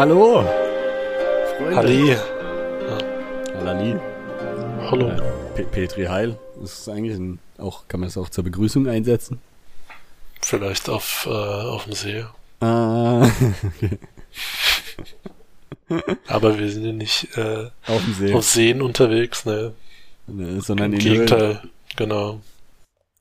[0.00, 0.42] Hallo.
[1.58, 1.76] Freunde.
[1.76, 2.16] Halli.
[3.54, 3.96] Halali.
[4.90, 5.10] Hallo.
[5.54, 6.38] Äh, Petri Heil.
[6.58, 9.42] Das ist eigentlich ein, auch, kann man es auch zur Begrüßung einsetzen?
[10.40, 12.24] Vielleicht auf, äh, auf dem See.
[12.60, 13.26] Ah,
[13.76, 13.98] okay.
[16.28, 18.32] Aber wir sind ja nicht äh, auf dem See.
[18.32, 19.74] auf Seen unterwegs, ne?
[20.28, 21.70] ne sondern Im Gegenteil, Höhlen.
[21.96, 22.40] genau.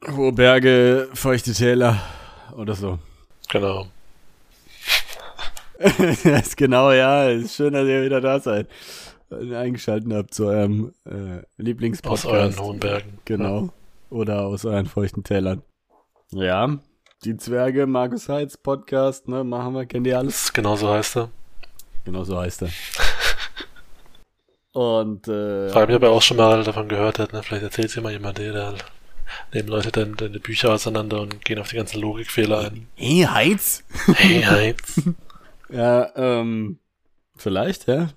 [0.07, 2.01] Wo Berge, feuchte Täler
[2.55, 2.99] oder so.
[3.49, 3.87] Genau.
[5.97, 7.29] das ist genau, ja.
[7.29, 8.67] Ist schön, dass ihr wieder da seid.
[9.31, 12.25] Eingeschaltet habt zu eurem äh, Lieblingspodcast.
[12.25, 13.19] Aus euren hohen Bergen.
[13.23, 13.61] Genau.
[13.61, 13.69] Ja.
[14.09, 15.61] Oder aus euren feuchten Tälern.
[16.31, 16.79] Ja.
[17.23, 20.51] Die Zwerge, Markus Heitz Podcast, ne, machen wir, kennt ihr alles?
[20.51, 21.29] Genau so heißt er.
[22.03, 22.69] Genau so heißt er.
[24.73, 25.69] Und, äh.
[25.69, 28.11] Vor allem, ich habe ja auch schon mal davon gehört, ne, vielleicht erzählt dir mal
[28.11, 28.75] jemand, der
[29.53, 32.87] nehmen Leute dann deine Bücher auseinander und gehen auf die ganzen Logikfehler ein.
[32.95, 33.83] Hey, Heiz!
[34.15, 35.01] Hey, Heiz!
[35.69, 36.79] Ja, ähm,
[37.35, 38.09] vielleicht, ja.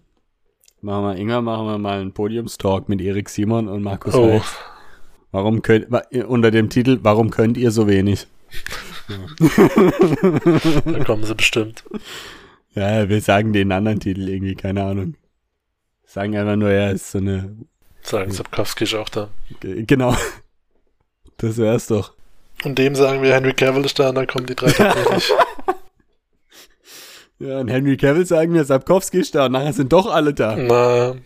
[0.80, 4.34] Machen wir, Inga, machen wir mal einen Podiumstalk mit Erik Simon und Markus oh.
[4.34, 4.56] Weiß.
[5.30, 5.86] Warum könnt,
[6.26, 8.26] unter dem Titel, warum könnt ihr so wenig?
[10.84, 11.84] da kommen sie bestimmt.
[12.74, 15.14] Ja, wir sagen den anderen Titel irgendwie, keine Ahnung.
[16.04, 17.56] Sagen einfach nur, ja, ist so eine.
[18.02, 19.28] Sagen Sapkowski ist auch da.
[19.60, 20.16] Genau.
[21.38, 22.12] Das wär's doch.
[22.64, 25.32] Und dem sagen wir, Henry Cavill ist da und dann kommen die drei tatsächlich.
[27.42, 30.54] Ja, und Henry Cavill sagen wir, Sapkowski ist da und nachher sind doch alle da.
[30.56, 31.16] Na,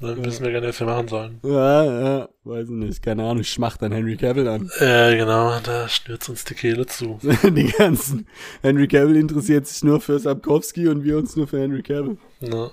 [0.00, 1.40] dann wissen wir gar nicht, was wir machen sollen.
[1.42, 3.02] Ja, ja, weiß ich nicht.
[3.02, 4.70] Keine Ahnung, ich mach dann Henry Cavill an.
[4.78, 7.18] Ja, genau, da schnürt uns die Kehle zu.
[7.42, 8.26] die ganzen.
[8.62, 12.18] Henry Cavill interessiert sich nur für Sapkowski und wir uns nur für Henry Cavill.
[12.40, 12.70] Na.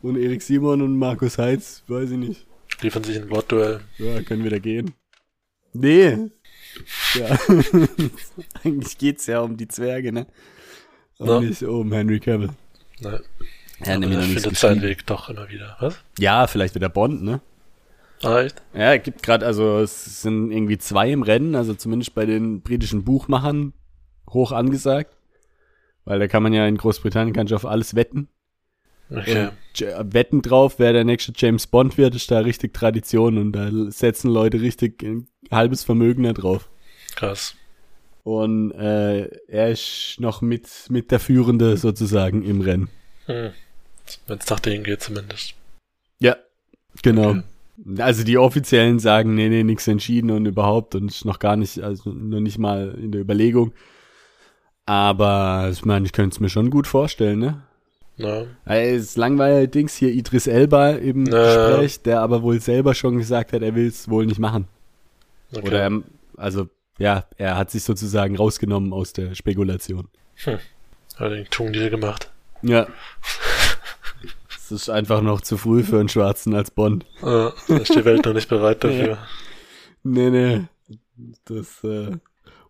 [0.00, 2.46] Und Erik Simon und Markus Heitz, weiß ich nicht.
[2.80, 3.80] Liefern sich ein Wortduell.
[3.98, 4.94] Ja, können wir da gehen.
[5.72, 6.30] Nee.
[7.14, 7.38] Ja.
[8.64, 10.26] Eigentlich geht's ja um die Zwerge, ne?
[11.22, 11.40] Aber no.
[11.40, 12.50] nicht um Henry Cavill.
[13.00, 13.20] Nein.
[13.84, 15.98] Ja, Aber er findet seinen Weg doch immer wieder, was?
[16.18, 17.40] Ja, vielleicht wieder Bond, ne?
[18.22, 18.62] Ah, echt?
[18.72, 22.62] Ja, es gibt gerade, also es sind irgendwie zwei im Rennen, also zumindest bei den
[22.62, 23.72] britischen Buchmachern
[24.30, 25.16] hoch angesagt.
[26.04, 28.28] Weil da kann man ja in Großbritannien kann ich auf alles wetten.
[29.10, 29.50] Okay.
[29.98, 33.70] Und wetten drauf, wer der nächste James Bond wird, ist da richtig Tradition und da
[33.90, 36.70] setzen Leute richtig ein halbes Vermögen da drauf.
[37.14, 37.54] Krass.
[38.24, 42.88] Und äh, er ist noch mit, mit der Führende sozusagen im Rennen.
[43.26, 43.50] Hm.
[44.26, 45.54] Wenn es nach denen geht zumindest.
[46.18, 46.36] Ja,
[47.02, 47.30] genau.
[47.30, 47.42] Okay.
[47.98, 51.80] Also die Offiziellen sagen, nee, nee, nichts entschieden und überhaupt und ist noch gar nicht,
[51.80, 53.72] also noch nicht mal in der Überlegung.
[54.86, 57.62] Aber ich meine, ich könnte es mir schon gut vorstellen, ne?
[58.16, 58.44] Ja.
[58.64, 61.44] Es langweilig Dings hier Idris Elba im ja.
[61.44, 64.68] Gespräch, der aber wohl selber schon gesagt hat, er will es wohl nicht machen.
[65.52, 65.66] Okay.
[65.66, 66.02] Oder er,
[66.36, 66.68] also
[66.98, 70.08] ja, er hat sich sozusagen rausgenommen aus der Spekulation.
[70.44, 70.58] Hm.
[71.16, 72.30] Hat den Tundeal gemacht.
[72.62, 72.86] Ja.
[74.64, 77.04] Es ist einfach noch zu früh für einen Schwarzen als Bond.
[77.20, 79.18] Ja, da ist die Welt noch nicht bereit dafür.
[80.02, 80.62] Nee, nee.
[81.44, 82.12] Das äh,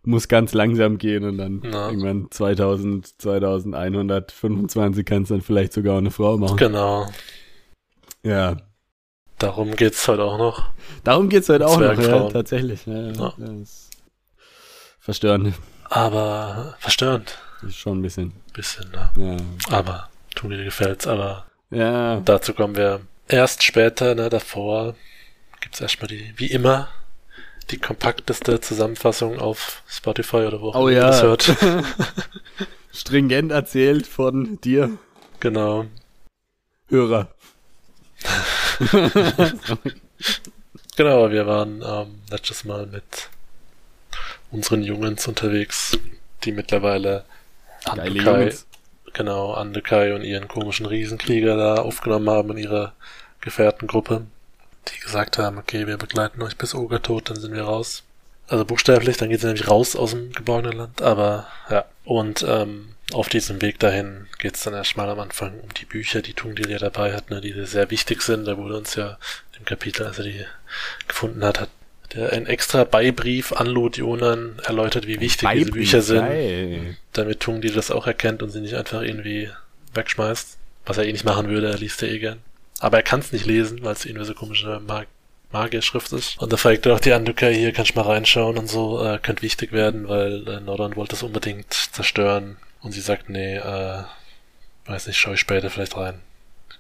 [0.03, 1.91] muss ganz langsam gehen und dann ja.
[1.91, 6.57] irgendwann 2000, 2125 kannst du dann vielleicht sogar eine Frau machen.
[6.57, 7.07] Genau.
[8.25, 8.57] Ja.
[9.39, 10.71] Darum geht's heute auch noch.
[11.05, 12.87] Darum geht's heute auch noch, ja, tatsächlich.
[12.87, 13.35] Ja, ja.
[13.37, 13.65] ja
[15.03, 15.55] verstörend.
[15.91, 17.37] Aber verstörend.
[17.67, 18.33] Ist schon ein bisschen.
[18.55, 19.11] Bisschen, ne?
[19.17, 19.37] Ja.
[19.77, 22.21] Aber tun mir gefällt's, aber ja.
[22.21, 24.95] dazu kommen wir erst später, ne, davor
[25.61, 26.89] gibt's erstmal die, wie immer,
[27.71, 31.09] die kompakteste Zusammenfassung auf Spotify oder wo auch oh, ja.
[31.09, 31.57] das hört.
[32.93, 34.99] Stringent erzählt von dir.
[35.41, 35.87] Genau.
[36.89, 37.29] Hörer.
[40.97, 43.31] genau, wir waren ähm, letztes Mal mit
[44.53, 45.99] unseren Jungs unterwegs,
[46.45, 47.25] die mittlerweile
[47.85, 48.55] Andekai,
[49.13, 52.93] genau, Andekai und ihren komischen Riesenkrieger da aufgenommen haben in ihrer
[53.41, 54.27] Gefährtengruppe,
[54.89, 58.05] die gesagt haben, okay, wir begleiten euch bis Ogertod, dann sind wir raus.
[58.49, 61.85] Also buchstäblich, dann geht sie nämlich raus aus dem geborgenen Land, aber ja.
[62.05, 66.23] Und ähm, auf diesem Weg dahin geht es dann erstmal am Anfang um die Bücher,
[66.23, 68.47] die Tungdil ja dabei hat, ne, die sehr wichtig sind.
[68.47, 69.19] Da wurde uns ja
[69.59, 70.45] im Kapitel, als er die
[71.07, 71.69] gefunden hat, hat
[72.15, 76.97] der ein extra Beibrief an Lodionan erläutert, wie wichtig Beibrief, diese Bücher sind, geil.
[77.13, 79.51] damit Tungdil das auch erkennt und sie nicht einfach irgendwie
[79.95, 80.59] wegschmeißt.
[80.85, 82.39] Was er eh nicht machen würde, er liest ja eh gern.
[82.81, 85.07] Aber er kann es nicht lesen, weil es irgendwie so komische Mag
[85.53, 86.41] Magierschrift ist.
[86.41, 89.19] Und da fragt er auch die Anduka, hier kannst du mal reinschauen und so, äh,
[89.19, 92.57] könnte wichtig werden, weil äh, Nordon wollte es unbedingt zerstören.
[92.81, 94.03] Und sie sagt, nee, äh,
[94.87, 96.21] weiß nicht, schau ich später vielleicht rein.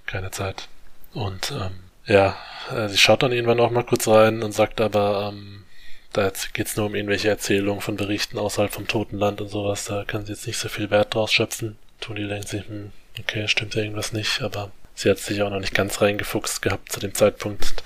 [0.06, 0.68] Keine Zeit.
[1.12, 1.72] Und ähm,
[2.06, 2.36] ja,
[2.74, 5.64] äh, sie schaut dann irgendwann auch mal kurz rein und sagt aber, ähm,
[6.12, 9.86] da geht's nur um irgendwelche Erzählungen von Berichten außerhalb vom Totenland und sowas.
[9.86, 11.78] Da kann sie jetzt nicht so viel Wert draus schöpfen.
[12.00, 15.60] Toni denkt sich, hm, okay, stimmt ja irgendwas nicht, aber sie hat sich auch noch
[15.60, 17.82] nicht ganz reingefuchst gehabt zu dem Zeitpunkt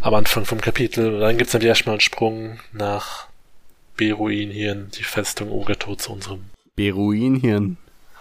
[0.00, 1.14] am Anfang vom Kapitel.
[1.14, 3.26] Und dann gibt's dann erstmal einen Sprung nach
[3.96, 6.44] Beruinhirn, die Festung Ogato zu unserem
[6.76, 7.76] Beruinhirn.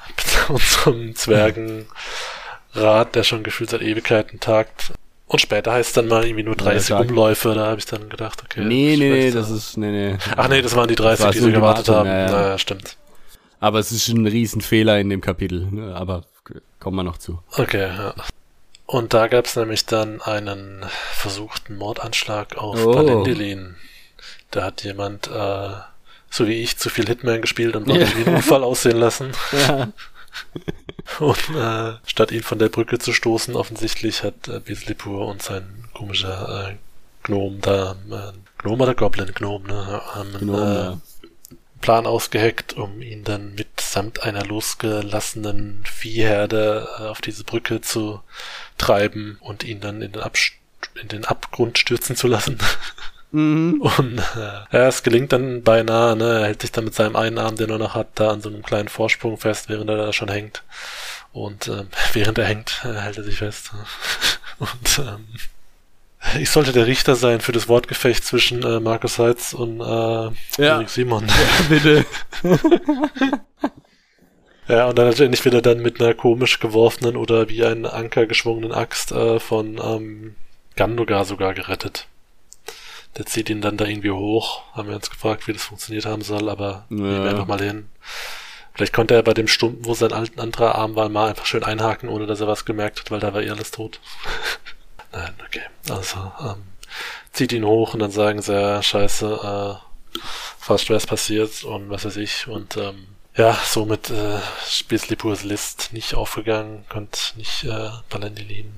[0.17, 1.85] Zu unserem Zwergenrat,
[3.15, 4.93] der schon gefühlt seit Ewigkeiten tagt.
[5.27, 8.09] Und später heißt es dann mal irgendwie nur 30 ja, Umläufe, da habe ich dann
[8.09, 8.63] gedacht, okay.
[8.63, 10.17] Nee, nee, nee, das ist, nee, nee.
[10.35, 12.07] Ach nee, das waren die 30, die sie gewartet haben.
[12.07, 12.31] Ja, ja.
[12.31, 12.95] Naja, stimmt.
[13.59, 15.95] Aber es ist ein Riesenfehler in dem Kapitel, ne?
[15.95, 16.25] aber
[16.79, 17.39] kommen wir noch zu.
[17.57, 18.13] Okay, ja.
[18.85, 23.25] Und da gab es nämlich dann einen versuchten Mordanschlag auf oh.
[24.51, 25.69] Da hat jemand, äh,
[26.29, 28.17] so wie ich, zu viel Hitman gespielt und wollte ja.
[28.17, 29.31] wie einen Unfall aussehen lassen.
[29.67, 29.87] Ja.
[31.19, 35.85] Und äh, statt ihn von der Brücke zu stoßen, offensichtlich hat äh, Beasleypur und sein
[35.93, 36.75] komischer äh,
[37.23, 39.31] Gnome da, äh, Gnome oder Goblin?
[39.33, 40.01] Gnome, ne?
[40.13, 41.01] Haben Gnome, äh, ja.
[41.81, 48.21] Plan ausgeheckt, um ihn dann mitsamt einer losgelassenen Viehherde äh, auf diese Brücke zu
[48.77, 50.53] treiben und ihn dann in den, Abst
[51.01, 52.57] in den Abgrund stürzen zu lassen.
[53.35, 53.81] Mhm.
[53.81, 56.39] Und äh, ja, es gelingt dann beinahe, ne?
[56.39, 58.47] Er hält sich dann mit seinem einen Arm, den er noch hat, da an so
[58.47, 60.63] einem kleinen Vorsprung fest, während er da schon hängt.
[61.33, 61.83] Und äh,
[62.13, 63.71] während er hängt, äh, hält er sich fest.
[64.59, 65.27] Und ähm,
[66.39, 70.31] ich sollte der Richter sein für das Wortgefecht zwischen äh, Markus Heitz und äh, ja.
[70.77, 71.27] Erik Simon.
[71.27, 71.33] Ja,
[71.69, 72.05] bitte.
[74.67, 78.25] ja, und dann natürlich wird er dann mit einer komisch geworfenen oder wie ein Anker
[78.25, 80.35] geschwungenen Axt äh, von ähm,
[80.75, 82.07] Gandogar sogar gerettet.
[83.17, 84.63] Der zieht ihn dann da irgendwie hoch.
[84.73, 86.95] Haben wir uns gefragt, wie das funktioniert haben soll, aber ja.
[86.95, 87.89] nehmen wir einfach mal hin.
[88.73, 91.63] Vielleicht konnte er bei dem Stunden, wo sein alten anderer Arm war, mal einfach schön
[91.63, 94.01] einhaken, ohne dass er was gemerkt hat, weil da war eh alles tot.
[95.13, 95.61] Nein, okay.
[95.89, 96.63] Also, ähm,
[97.31, 100.19] zieht ihn hoch und dann sagen sie, ja, scheiße, äh,
[100.59, 102.47] fast es passiert und was weiß ich.
[102.47, 103.07] Und ähm,
[103.37, 108.73] ja, somit äh, Spießlipurs List nicht aufgegangen, konnte nicht äh, Balendilin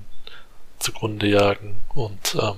[0.79, 2.57] zugrunde jagen und ähm,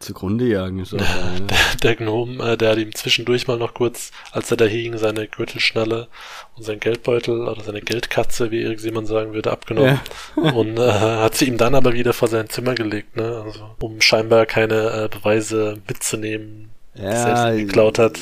[0.00, 3.74] Zugrunde jagen ist auch der, der, der Gnom, äh, der hat ihm zwischendurch mal noch
[3.74, 6.08] kurz, als er da hing, seine Gürtelschnalle
[6.56, 10.00] und sein Geldbeutel oder seine Geldkatze, wie Simon sagen würde, abgenommen.
[10.36, 10.50] Ja.
[10.52, 13.42] und äh, hat sie ihm dann aber wieder vor sein Zimmer gelegt, ne?
[13.44, 18.18] Also, um scheinbar keine äh, Beweise mitzunehmen, ja, er geklaut hat.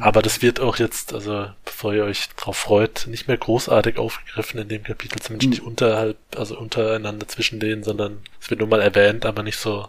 [0.00, 4.60] Aber das wird auch jetzt, also bevor ihr euch drauf freut, nicht mehr großartig aufgegriffen
[4.60, 8.80] in dem Kapitel, zumindest nicht unterhalb, also untereinander zwischen denen, sondern es wird nur mal
[8.80, 9.88] erwähnt, aber nicht so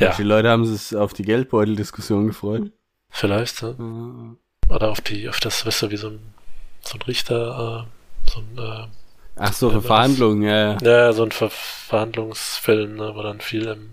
[0.00, 0.14] ja.
[0.16, 2.70] Die Leute haben sich auf die Geldbeutel-Diskussion gefreut.
[3.10, 3.72] Vielleicht, ja.
[3.76, 4.38] Mhm.
[4.68, 6.20] Oder auf die, auf das, weißt du, wie so ein,
[6.82, 8.86] so ein Richter, äh, so ein, äh,
[9.36, 10.78] Ach so, für Verhandlungen, ja, ja.
[10.82, 13.90] Ja, so ein Ver Verhandlungsfilm, ne, wo dann viel im,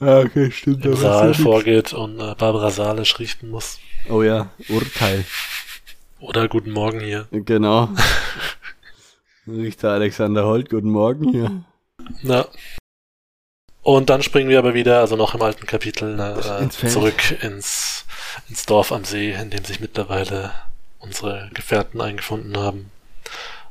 [0.00, 3.78] ah, okay, stimmt, im Saal vorgeht und äh, Barbara Salisch richten muss.
[4.08, 5.24] Oh ja, Urteil.
[6.20, 7.26] Oder Guten Morgen hier.
[7.30, 7.88] Genau.
[9.46, 11.64] Richter Alexander Holt, guten Morgen hier.
[12.22, 12.46] Na,
[13.86, 18.04] und dann springen wir aber wieder, also noch im alten Kapitel, äh, zurück ins,
[18.48, 20.50] ins Dorf am See, in dem sich mittlerweile
[20.98, 22.90] unsere Gefährten eingefunden haben.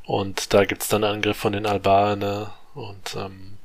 [0.05, 3.57] Und da gibt's dann einen Angriff von den Albaner und ähm,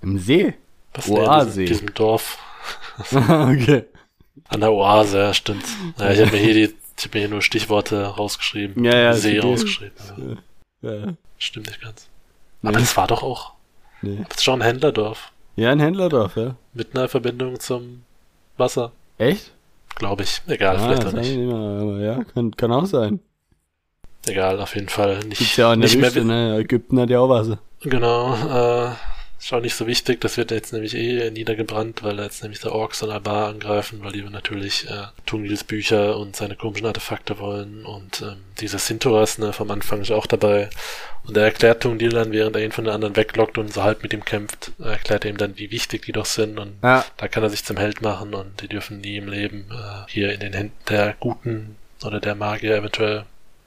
[0.00, 0.54] Im See?
[0.94, 1.60] Was Oase.
[1.60, 2.38] In diesem, Dorf.
[3.12, 3.84] okay.
[4.48, 5.66] An der Oase, ja, stimmt.
[5.98, 8.82] Ja, ich habe mir hier die, ich hab mir hier nur Stichworte rausgeschrieben.
[8.84, 9.12] Ja, ja.
[9.12, 10.38] See rausgeschrieben.
[10.80, 10.94] Ja.
[10.94, 11.12] ja.
[11.36, 12.08] Stimmt nicht ganz.
[12.62, 12.70] Nee.
[12.70, 13.52] Aber das war doch auch.
[14.00, 14.24] Nee.
[14.30, 15.31] Das ist schon ein Händlerdorf.
[15.56, 16.56] Ja, ein Händlerdorf, ja.
[16.72, 18.02] Mit einer Verbindung zum
[18.56, 18.92] Wasser.
[19.18, 19.52] Echt?
[19.96, 20.40] Glaube ich.
[20.46, 21.36] Egal, ah, vielleicht auch nicht.
[21.36, 23.20] nicht mehr, ja, kann, kann auch sein.
[24.26, 25.38] Egal, auf jeden Fall nicht.
[25.38, 26.58] Gibt's ja auch in der Wüste, ne?
[26.58, 27.58] Ägypten hat ja auch Wasser.
[27.80, 28.92] Genau, äh,
[29.42, 32.72] ist auch nicht so wichtig, das wird jetzt nämlich eh niedergebrannt, weil jetzt nämlich der
[32.72, 37.84] Orks und Albar angreifen, weil die natürlich äh, Tungils Bücher und seine komischen Artefakte wollen
[37.84, 40.70] und ähm, dieser Sintoras, ne, vom Anfang ist auch dabei
[41.24, 44.04] und er erklärt Tungil dann, während er ihn von den anderen weglockt und so halb
[44.04, 47.04] mit ihm kämpft, erklärt er ihm dann, wie wichtig die doch sind und ja.
[47.16, 50.32] da kann er sich zum Held machen und die dürfen nie im Leben äh, hier
[50.32, 53.24] in den Händen der Guten oder der Magier eventuell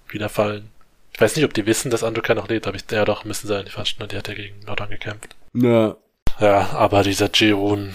[0.08, 0.70] wieder fallen.
[1.16, 3.48] Ich weiß nicht, ob die wissen, dass Andokai noch lebt, aber ich, ja doch, müssen
[3.48, 3.96] sein, die fast?
[4.12, 5.34] Die hat ja gegen Nordon gekämpft.
[5.54, 5.96] Ja.
[6.42, 7.94] Ja, aber dieser Jerun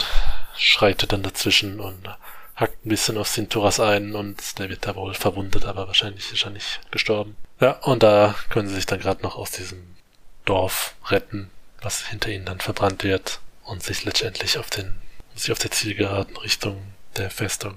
[0.56, 2.08] schreitet dann dazwischen und
[2.56, 6.44] hackt ein bisschen auf Sinturas ein und der wird da wohl verwundet, aber wahrscheinlich ist
[6.44, 7.36] er nicht gestorben.
[7.60, 9.82] Ja, und da können sie sich dann gerade noch aus diesem
[10.46, 11.50] Dorf retten,
[11.82, 14.94] was hinter ihnen dann verbrannt wird und sich letztendlich auf den,
[15.34, 16.80] sich auf der Zielgeraden Richtung
[17.18, 17.74] der Festung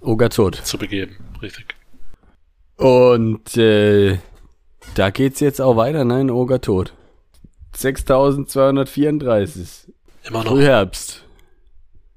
[0.00, 1.18] Ogatot zu begeben.
[1.42, 1.74] Richtig.
[2.76, 4.18] Und äh,
[4.94, 6.20] da geht's jetzt auch weiter, ne?
[6.20, 6.94] In Ogertod.
[7.74, 9.92] 6234.
[10.24, 10.52] Immer noch.
[10.52, 11.24] Frühherbst.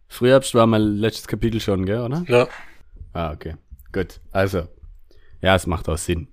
[0.08, 2.24] Frühherbst war mein letztes Kapitel schon, gell, oder?
[2.28, 2.48] Ja.
[3.14, 3.56] Ah, okay.
[3.92, 4.20] Gut.
[4.32, 4.68] Also.
[5.42, 6.28] Ja, es macht auch Sinn.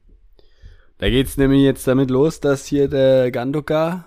[0.98, 4.06] Da geht's nämlich jetzt damit los, dass hier der Gandoka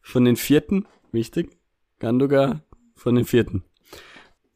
[0.00, 1.56] von den Vierten, wichtig,
[2.00, 2.62] Gandoka
[2.96, 3.62] von den Vierten,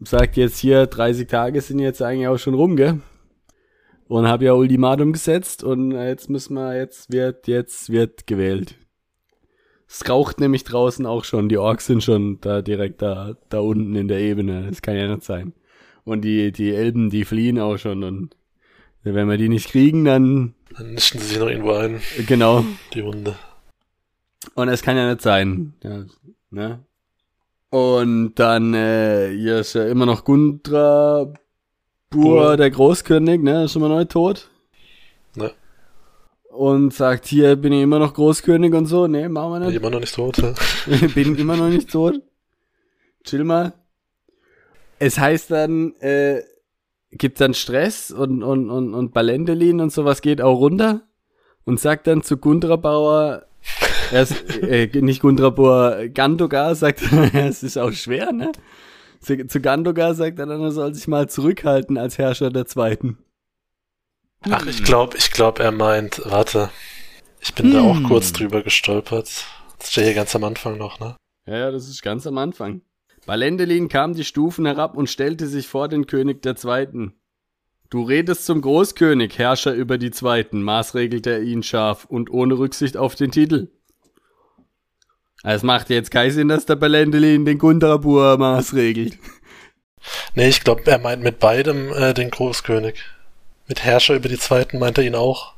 [0.00, 3.00] sagt jetzt hier, 30 Tage sind jetzt eigentlich auch schon rum, gell?
[4.08, 8.76] Und habe ja Ultimatum gesetzt und jetzt müssen wir, jetzt wird, jetzt wird gewählt.
[9.88, 13.94] Es raucht nämlich draußen auch schon, die Orks sind schon da direkt da, da unten
[13.94, 15.52] in der Ebene, das kann ja nicht sein.
[16.04, 18.36] Und die, die Elben, die fliehen auch schon und
[19.02, 22.00] wenn wir die nicht kriegen, dann dann nischen sie sich noch irgendwo ein.
[22.26, 22.64] Genau.
[22.94, 23.36] Die Hunde.
[24.54, 25.74] Und es kann ja nicht sein.
[25.82, 26.04] Ja,
[26.50, 26.84] ne?
[27.70, 31.32] Und dann, äh, hier ist ja immer noch Gundra
[32.12, 33.64] Bur, der Großkönig, ne?
[33.64, 34.48] Ist immer neu tot.
[35.34, 35.50] Ne.
[36.50, 39.06] Und sagt, hier bin ich immer noch Großkönig und so.
[39.06, 39.68] Ne, machen wir nicht.
[39.68, 40.38] Bin immer noch nicht tot.
[40.38, 40.54] Ja.
[41.14, 42.20] bin immer noch nicht tot.
[43.24, 43.72] Chill mal.
[44.98, 46.42] Es heißt dann, äh,
[47.10, 51.02] gibt dann Stress und, und, und, und Balendelin und sowas geht auch runter
[51.64, 53.46] und sagt dann zu Gundrabauer,
[54.10, 57.02] er ist, äh, nicht Gundrabauer, Gandogar sagt,
[57.34, 58.52] es ist auch schwer, ne?
[59.22, 63.18] Zu, zu Gandogar sagt er dann, er soll sich mal zurückhalten als Herrscher der Zweiten.
[64.50, 66.70] Ach, ich glaube, ich glaube, er meint, warte,
[67.40, 67.72] ich bin hm.
[67.72, 68.04] da auch hm.
[68.04, 69.46] kurz drüber gestolpert.
[69.78, 71.16] Das steht hier ganz am Anfang noch, ne?
[71.46, 72.82] Ja, ja, das ist ganz am Anfang.
[73.24, 77.14] Balendelin kam die Stufen herab und stellte sich vor den König der Zweiten.
[77.88, 82.96] Du redest zum Großkönig, Herrscher über die Zweiten, maßregelte er ihn scharf und ohne Rücksicht
[82.96, 83.70] auf den Titel.
[85.44, 89.18] Es macht jetzt keinen Sinn, dass der Balendelin den Gundrabur maßregelt.
[90.34, 93.02] Nee, ich glaube, er meint mit beidem äh, den Großkönig.
[93.68, 95.54] Mit Herrscher über die Zweiten meint er ihn auch.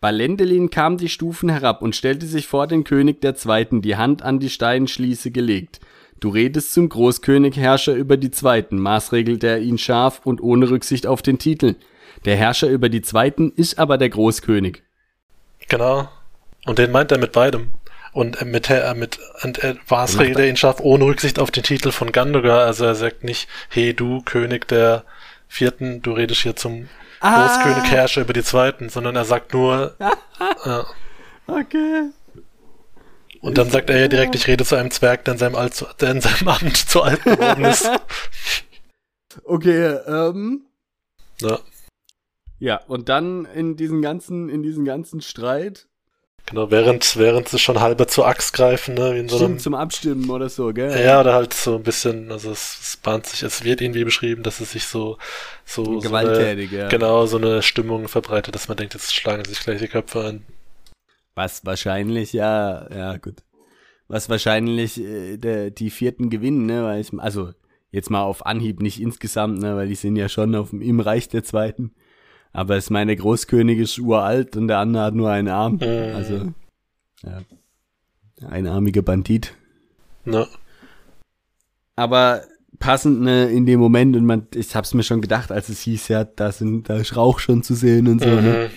[0.00, 4.22] Balendelin kam die Stufen herab und stellte sich vor den König der Zweiten, die Hand
[4.22, 5.80] an die Steinschließe gelegt.
[6.18, 11.06] Du redest zum Großkönig Herrscher über die Zweiten, maßregelte er ihn scharf und ohne Rücksicht
[11.06, 11.76] auf den Titel.
[12.24, 14.82] Der Herrscher über die Zweiten ist aber der Großkönig.
[15.68, 16.08] Genau.
[16.66, 17.68] Und den meint er mit beidem.
[18.12, 21.92] Und mit, äh, mit und er maßregelt er ihn scharf ohne Rücksicht auf den Titel
[21.92, 22.66] von Gandogar.
[22.66, 25.04] Also er sagt nicht, hey du, König der
[25.48, 26.88] Vierten, du redest hier zum
[27.20, 27.46] ah.
[27.46, 29.96] Großkönig Herrscher über die Zweiten, sondern er sagt nur,
[30.64, 30.82] äh,
[31.46, 32.10] Okay.
[33.40, 35.84] Und dann sagt er ja direkt, ich rede zu einem Zwerg, der in seinem, Alt,
[36.00, 37.88] der in seinem Amt zu alt geworden ist.
[39.44, 40.66] Okay, ähm.
[41.40, 41.58] Ja.
[42.58, 45.88] Ja, und dann in diesen ganzen, in diesen ganzen Streit.
[46.46, 49.74] Genau, während, während sie schon halber zur Axt greifen, ne, wie in so einem, zum
[49.74, 51.02] Abstimmen oder so, gell?
[51.02, 54.42] Ja, oder halt so ein bisschen, also es, es bahnt sich, es wird irgendwie beschrieben,
[54.42, 55.18] dass es sich so,
[55.64, 56.88] so, gewalttätig, so eine, ja.
[56.88, 60.42] Genau, so eine Stimmung verbreitet, dass man denkt, jetzt schlagen sich gleich die Köpfe an.
[61.34, 63.36] Was wahrscheinlich, ja, ja, gut.
[64.08, 66.84] Was wahrscheinlich äh, der, die vierten gewinnen, ne?
[66.84, 67.52] Weil ich, also
[67.90, 69.74] jetzt mal auf Anhieb nicht insgesamt, ne?
[69.76, 71.94] Weil die sind ja schon auf, im Reich der Zweiten.
[72.52, 75.74] Aber es meine Großkönig ist uralt und der andere hat nur einen Arm.
[75.74, 76.14] Mhm.
[76.14, 76.52] Also,
[77.24, 77.42] ja.
[78.48, 79.54] Einarmige Bandit.
[80.24, 80.46] Ne.
[81.96, 82.42] Aber
[82.78, 86.08] passend ne, in dem Moment und man, ich hab's mir schon gedacht, als es hieß,
[86.08, 88.40] ja, da sind, da ist Rauch schon zu sehen und so, ne?
[88.40, 88.46] mhm.
[88.46, 88.70] ne?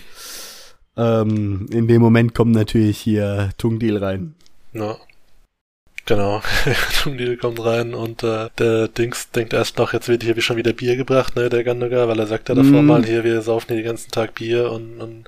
[0.98, 4.36] Ähm, in dem Moment kommt natürlich hier Tungdeal rein.
[4.74, 4.98] Ja.
[6.07, 6.43] Genau,
[7.01, 10.71] Tungdeal kommt rein und äh, der Dings denkt erst noch, jetzt wird hier schon wieder
[10.71, 12.85] Bier gebracht, ne, der Gandogar, weil er sagt ja davor mm.
[12.85, 15.27] mal, hier, wir saufen hier den ganzen Tag Bier und, und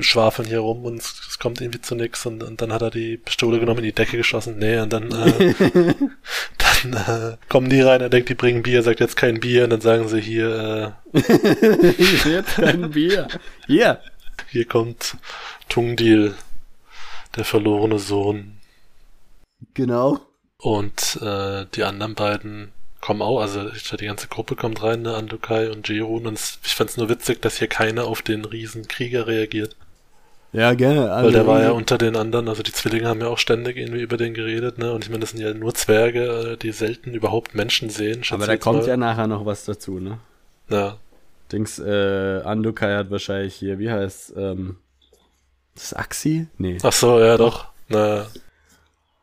[0.00, 2.90] schwafeln hier rum und es, es kommt irgendwie zu nix und, und dann hat er
[2.90, 5.54] die Pistole genommen, in die Decke geschossen, nee, und dann, äh,
[6.82, 9.70] dann äh, kommen die rein, er denkt, die bringen Bier, sagt jetzt kein Bier und
[9.70, 11.20] dann sagen sie hier, äh,
[12.28, 13.28] jetzt kein Bier.
[13.68, 14.00] Hier.
[14.50, 15.16] Hier kommt
[15.68, 16.34] Tungdil,
[17.36, 18.57] der verlorene Sohn.
[19.74, 20.20] Genau.
[20.58, 25.70] Und äh, die anderen beiden kommen auch, also die ganze Gruppe kommt rein, ne, Andukai
[25.70, 26.26] und Jerun.
[26.26, 29.76] Und ich fand's nur witzig, dass hier keiner auf den Riesenkrieger reagiert.
[30.52, 31.12] Ja, gerne.
[31.12, 33.76] Also Weil der war ja unter den anderen, also die Zwillinge haben ja auch ständig
[33.76, 34.92] irgendwie über den geredet, ne?
[34.92, 38.22] Und ich meine, das sind ja nur Zwerge, äh, die selten überhaupt Menschen sehen.
[38.30, 38.88] Aber da kommt mal.
[38.88, 40.18] ja nachher noch was dazu, ne?
[40.70, 40.96] Ja.
[41.52, 44.78] Dings, äh, Andukai hat wahrscheinlich hier, wie heißt, ähm,
[45.74, 46.48] das Axi?
[46.56, 46.78] Nee.
[46.82, 47.66] Ach so, ja, doch.
[47.88, 48.26] Na,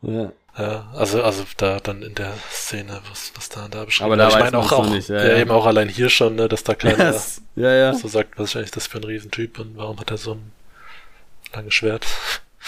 [0.06, 0.32] ja.
[0.58, 4.30] Ja, also, also da dann in der Szene, was, was da da beschrieben Aber da
[4.30, 6.76] ich meine auch, auch nicht, ja, ja, eben auch allein hier schon, ne, dass da
[6.76, 7.42] keiner yes.
[7.58, 7.94] ja, ja.
[7.94, 10.54] so sagt, was ist eigentlich das für ein Riesentyp und warum hat er so ein
[11.54, 12.08] langes Schwert?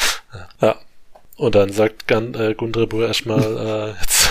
[0.61, 0.75] ja.
[1.37, 3.39] Und dann sagt Gun, äh, Gundrebur erstmal,
[3.95, 4.29] äh, jetzt,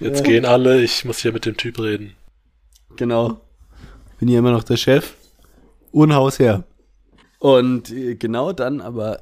[0.00, 0.24] jetzt ja.
[0.24, 2.16] gehen alle, ich muss hier mit dem Typ reden.
[2.96, 3.40] Genau.
[4.18, 5.12] Bin hier immer noch der Chef.
[5.92, 6.64] Unhausherr.
[7.40, 9.20] Und äh, genau dann aber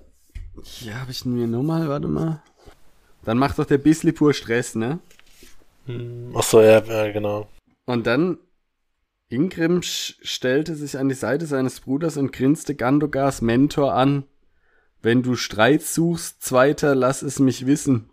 [0.62, 2.42] hier habe ich mir nochmal, warte mal.
[3.26, 5.00] Dann macht doch der Bisley pur Stress, ne?
[5.86, 7.48] Hm, ach so, ja, ja, genau.
[7.84, 8.38] Und dann
[9.28, 14.22] Ingrim stellte sich an die Seite seines Bruders und grinste Gandogars Mentor an.
[15.02, 18.10] Wenn du Streit suchst, Zweiter, lass es mich wissen.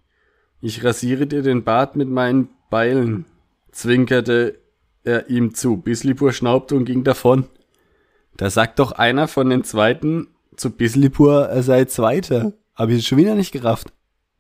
[0.62, 3.26] Ich rasiere dir den Bart mit meinen Beilen,
[3.72, 4.58] zwinkerte
[5.04, 5.78] er ihm zu.
[5.78, 7.48] Bislipur schnaubte und ging davon.
[8.36, 12.54] Da sagt doch einer von den Zweiten zu Bislipur, er sei Zweiter.
[12.74, 13.94] Hab ich schon wieder nicht gerafft.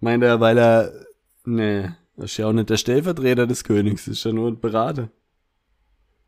[0.04, 0.92] Meint er, weil er,
[1.46, 4.60] nee, das ist ja auch nicht der Stellvertreter des Königs, das ist ja nur ein
[4.60, 5.08] Berater.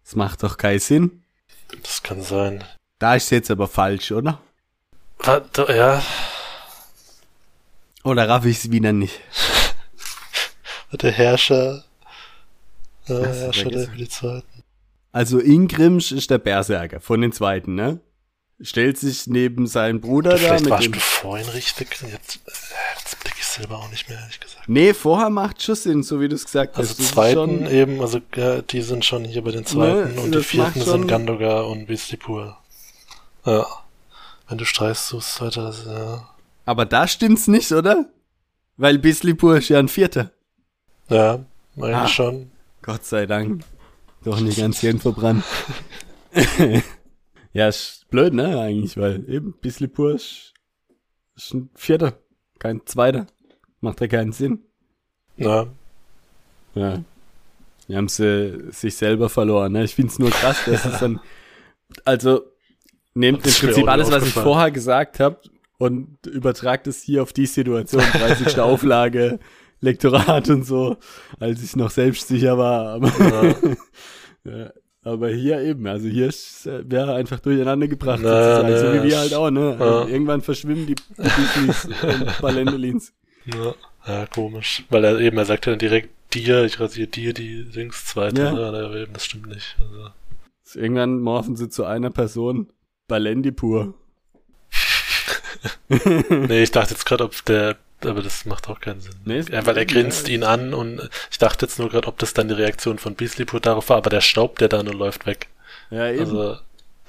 [0.06, 1.24] Das macht doch keinen Sinn.
[1.84, 2.64] Das kann sein.
[3.00, 4.40] Da ist jetzt aber falsch, oder?
[5.68, 6.02] Ja.
[8.06, 9.20] Oder raff ich es wieder nicht?
[10.94, 11.84] Der Herrscher.
[13.10, 14.64] Der Herrscher der für die Zweiten.
[15.12, 18.00] Also Ingrimsch ist der Berserker von den Zweiten, ne?
[18.62, 20.78] Stellt sich neben seinen Bruder Vielleicht da.
[20.78, 21.90] Vielleicht warst du vorhin richtig.
[22.10, 22.40] Jetzt,
[23.56, 24.68] selber auch nicht mehr, ehrlich gesagt.
[24.68, 27.00] Nee, vorher macht schon Sinn, so wie du es gesagt also hast.
[27.00, 30.44] Also Zweiten eben, also ja, die sind schon hier bei den Zweiten ne, und die
[30.44, 32.58] Vierten sind Gandogar und Visipur.
[33.46, 33.66] Ja.
[34.48, 36.30] Wenn du streichst, suchst weiter, ja.
[36.66, 38.06] Aber da stimmt's nicht, oder?
[38.78, 40.32] Weil Bislipur ist ja ein Vierter.
[41.10, 41.46] Ja,
[41.76, 42.52] meine ah, schon.
[42.82, 43.64] Gott sei Dank.
[44.24, 45.44] Doch nicht ganz Hirn verbrannt.
[47.54, 50.54] ja, ist blöd, ne, eigentlich, weil eben Bislipur ist,
[51.36, 52.18] ist ein Vierter,
[52.60, 53.28] kein Zweiter.
[53.86, 54.66] Macht ja keinen Sinn.
[55.38, 55.68] Ja.
[56.74, 57.04] Ja.
[57.88, 59.84] Die haben sie sich selber verloren, ne?
[59.84, 61.20] Ich find's nur krass, dass es dann,
[62.04, 62.42] also,
[63.14, 65.40] nehmt im Prinzip alles, was ich vorher gesagt habe
[65.78, 68.60] und übertragt es hier auf die Situation, 30.
[68.60, 69.38] Auflage,
[69.82, 70.98] Lektorat und so,
[71.40, 72.88] als ich noch selbstsicher war.
[72.88, 73.56] Aber, ja.
[74.52, 74.72] ja,
[75.04, 76.34] aber hier eben, also hier
[76.90, 80.08] wäre einfach durcheinander gebracht, Na, sozusagen, ne, so wie wir halt auch, ne?
[80.10, 83.14] Irgendwann verschwimmen die Beasleys und Balendelins.
[83.46, 83.76] Ja.
[84.08, 84.84] ja, komisch.
[84.90, 88.42] Weil er eben, er sagt ja dann direkt dir, ich rasiere dir die Dings zweite,
[88.42, 88.52] ja.
[88.52, 89.02] ne?
[89.02, 89.76] eben, das stimmt nicht.
[89.80, 90.10] Also.
[90.80, 92.70] Irgendwann morphen sie zu einer Person,
[93.08, 93.94] Balendi pur.
[96.30, 99.16] nee, ich dachte jetzt gerade, ob der, aber das macht auch keinen Sinn.
[99.24, 100.34] Nee, ja, weil er grinst ja.
[100.34, 103.46] ihn an und ich dachte jetzt nur gerade, ob das dann die Reaktion von Beasley
[103.62, 105.48] darauf war, aber der staubt der dann und läuft weg.
[105.92, 106.20] Ja, eben.
[106.22, 106.58] Also,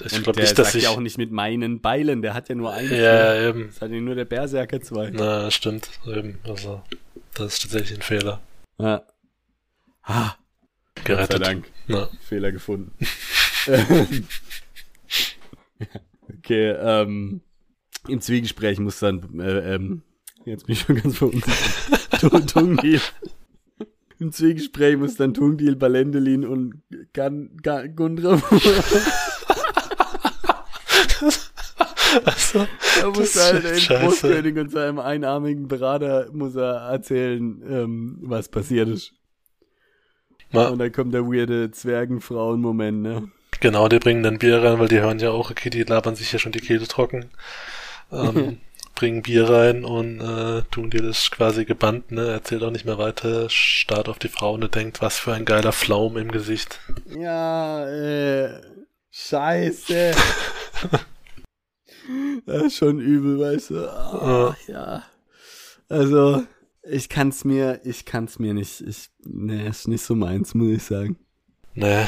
[0.05, 0.85] ich glaube nicht, dass sagt ich.
[0.85, 2.91] ja auch nicht mit meinen Beilen, der hat ja nur einen.
[2.91, 3.49] Ja, Spiel.
[3.49, 3.67] eben.
[3.69, 5.11] Das hat ja nur der Berserker zwei.
[5.11, 6.39] Na, stimmt, eben.
[6.45, 6.83] Also,
[7.35, 8.41] das ist tatsächlich ein Fehler.
[8.79, 9.03] Ja.
[10.05, 10.37] Ha.
[11.05, 11.31] Gerettet.
[11.31, 11.67] Gott sei Dank.
[11.89, 12.09] Na.
[12.21, 12.93] Fehler gefunden.
[16.39, 17.41] okay, ähm,
[18.09, 20.03] im Zwiegespräch muss dann, äh, ähm,
[20.45, 22.21] jetzt bin ich schon ganz verunsichert.
[22.53, 23.01] Tungdeal.
[24.19, 26.83] Im Zwiegespräch muss dann Tungdeal, Balendelin und
[27.13, 28.41] Gan, Gan, Gundra.
[32.25, 32.67] Also,
[33.01, 38.89] er muss halt den Großkönig und seinem einarmigen Berater muss er erzählen, ähm, was passiert
[38.89, 39.13] ist.
[40.53, 40.69] Ja.
[40.69, 43.29] Und dann kommt der weirde Zwergenfrauen-Moment, ne?
[43.61, 46.33] Genau, die bringen dann Bier rein, weil die hören ja auch, okay, die labern sich
[46.33, 47.31] ja schon die Kehle trocken.
[48.13, 48.61] Ähm,
[48.95, 52.29] bringen Bier rein und äh, tun dir das quasi gebannt, ne?
[52.29, 55.73] Erzählt auch nicht mehr weiter, starrt auf die Frau und denkt, was für ein geiler
[55.73, 56.81] Flaum im Gesicht.
[57.19, 58.61] Ja, äh,
[59.11, 60.13] scheiße.
[62.47, 63.75] das ist schon übel, weißt du.
[63.77, 65.03] Oh, ja.
[65.89, 66.45] Also,
[66.83, 70.83] ich kann's mir, ich kann's mir nicht, ich, ne, ist nicht so meins, muss ich
[70.83, 71.17] sagen.
[71.75, 72.07] Ne.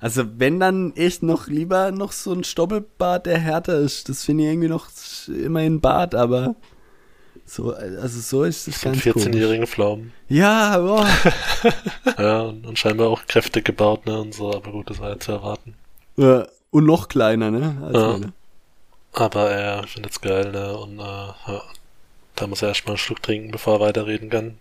[0.00, 4.08] Also wenn dann echt noch lieber noch so ein Stoppelbart, der härter ist.
[4.08, 4.88] Das finde ich irgendwie noch
[5.28, 6.56] immerhin Bart, aber
[7.44, 10.12] so, also so ist es ganz 14-jährige Pflaumen.
[10.28, 11.06] Ja, boah.
[12.18, 15.18] ja, und, und, scheinbar auch Kräfte gebaut, ne, und so, aber gut, das war ja
[15.18, 15.74] zu erwarten.
[16.16, 17.90] Ja, und noch kleiner, ne?
[17.92, 18.20] ja.
[19.12, 21.62] Aber er findet's geil, ne, und, äh, ja,
[22.36, 24.58] da muss er erstmal einen Schluck trinken, bevor er weiterreden kann.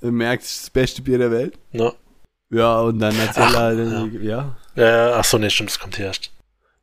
[0.00, 1.58] Er merkt, das beste Bier der Welt.
[1.72, 1.92] Ja.
[2.50, 4.56] Ja, und dann erzählt er halt, ja.
[4.74, 5.16] ja.
[5.16, 6.32] ach so, nee, stimmt, das kommt hier erst.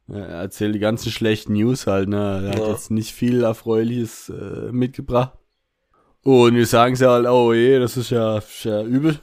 [0.07, 2.43] Ja, er erzählt die ganzen schlechten News halt, ne.
[2.45, 2.69] Er hat ja.
[2.69, 5.33] jetzt nicht viel Erfreuliches äh, mitgebracht.
[6.23, 9.19] Und wir sagen sie halt, oh je, das ist ja, ist ja übel.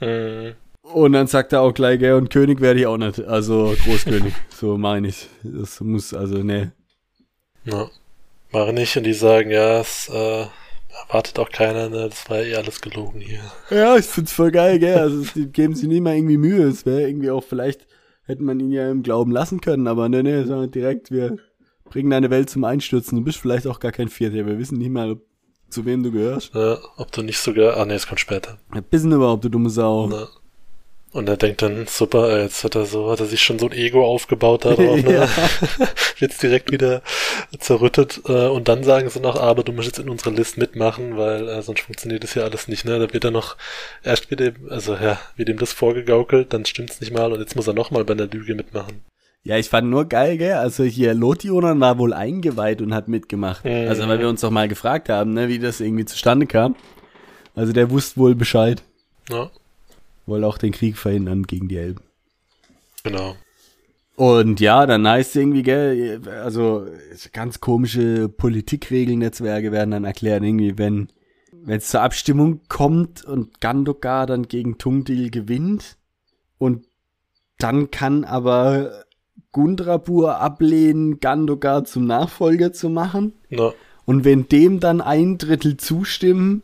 [0.00, 0.54] Mhm.
[0.92, 3.20] Und dann sagt er auch gleich, gell, und König werde ich auch nicht.
[3.24, 5.28] Also Großkönig, so meine ich.
[5.42, 6.72] Das muss, also, ne.
[7.64, 7.88] Ja.
[8.52, 10.46] Mache nicht und die sagen, ja, es, äh,
[11.08, 12.08] erwartet auch keiner, ne?
[12.08, 13.40] Das war eh alles gelogen hier.
[13.70, 14.98] Ja, ich find's voll geil, gell?
[14.98, 16.64] Also die geben sich nicht mal irgendwie Mühe.
[16.64, 17.86] Es wäre irgendwie auch, vielleicht
[18.26, 21.36] hätte man ihn ja im Glauben lassen können, aber ne, ne, sondern direkt, wir
[21.84, 23.18] bringen deine Welt zum Einstürzen.
[23.18, 24.46] Du bist vielleicht auch gar kein Vierter.
[24.46, 25.16] Wir wissen nicht mal,
[25.68, 26.54] zu wem du gehörst.
[26.54, 28.58] Ja, ob du nicht sogar, ah ne, es kommt später.
[28.74, 30.06] Ja, wissen überhaupt, du dumme Sau.
[30.06, 30.28] Na.
[31.14, 33.72] Und er denkt dann, super, jetzt hat er so, hat er sich schon so ein
[33.72, 35.14] Ego aufgebaut darauf, ne?
[35.14, 35.28] Ja.
[36.18, 37.02] jetzt direkt wieder
[37.56, 38.22] zerrüttet.
[38.26, 41.48] Äh, und dann sagen sie noch, aber du musst jetzt in unserer List mitmachen, weil
[41.48, 42.98] äh, sonst funktioniert das ja alles nicht, ne?
[42.98, 43.56] Da wird er noch,
[44.02, 47.54] erst wird dem, also ja, wird ihm das vorgegaukelt, dann stimmt's nicht mal und jetzt
[47.54, 49.04] muss er nochmal bei der Lüge mitmachen.
[49.44, 50.54] Ja, ich fand nur geil, gell?
[50.54, 53.64] Also hier Lotionen war wohl eingeweiht und hat mitgemacht.
[53.64, 53.86] Mhm.
[53.88, 56.74] Also weil wir uns doch mal gefragt haben, ne, wie das irgendwie zustande kam.
[57.54, 58.82] Also der wusste wohl Bescheid.
[59.30, 59.48] Ja
[60.26, 62.02] wollte auch den Krieg verhindern gegen die Elben.
[63.02, 63.36] Genau.
[64.16, 66.86] Und ja, dann heißt irgendwie, gell, also
[67.32, 71.08] ganz komische Politikregeln der Zwerge werden dann erklärt, irgendwie, wenn
[71.64, 75.96] wenn es zur Abstimmung kommt und Gandokar dann gegen Tungdil gewinnt
[76.58, 76.86] und
[77.58, 79.04] dann kann aber
[79.52, 83.34] Gundrabur ablehnen, Gandokar zum Nachfolger zu machen.
[83.48, 83.72] No.
[84.04, 86.62] Und wenn dem dann ein Drittel zustimmen,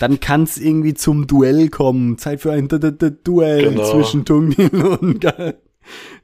[0.00, 2.18] dann kann es irgendwie zum Duell kommen.
[2.18, 3.90] Zeit für ein D -D -D Duell genau.
[3.90, 5.24] zwischen Tungnin und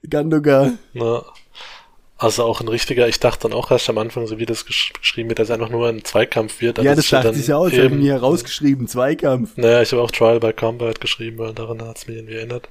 [0.08, 0.72] Gandogar.
[0.94, 1.24] Na.
[2.20, 4.92] Also auch ein richtiger, ich dachte dann auch erst am Anfang, so wie das gesch
[4.92, 6.78] geschrieben wird, dass es einfach nur ein Zweikampf wird.
[6.78, 9.56] Ja, das dachte ich ja auch, ich habe mir rausgeschrieben, Zweikampf.
[9.56, 12.68] Naja, ich habe auch Trial by Combat geschrieben, weil daran hat es mich irgendwie erinnert.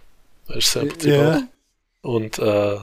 [0.49, 1.37] Ist ja im Prinzip ja.
[1.37, 2.09] auch.
[2.09, 2.77] Und, äh,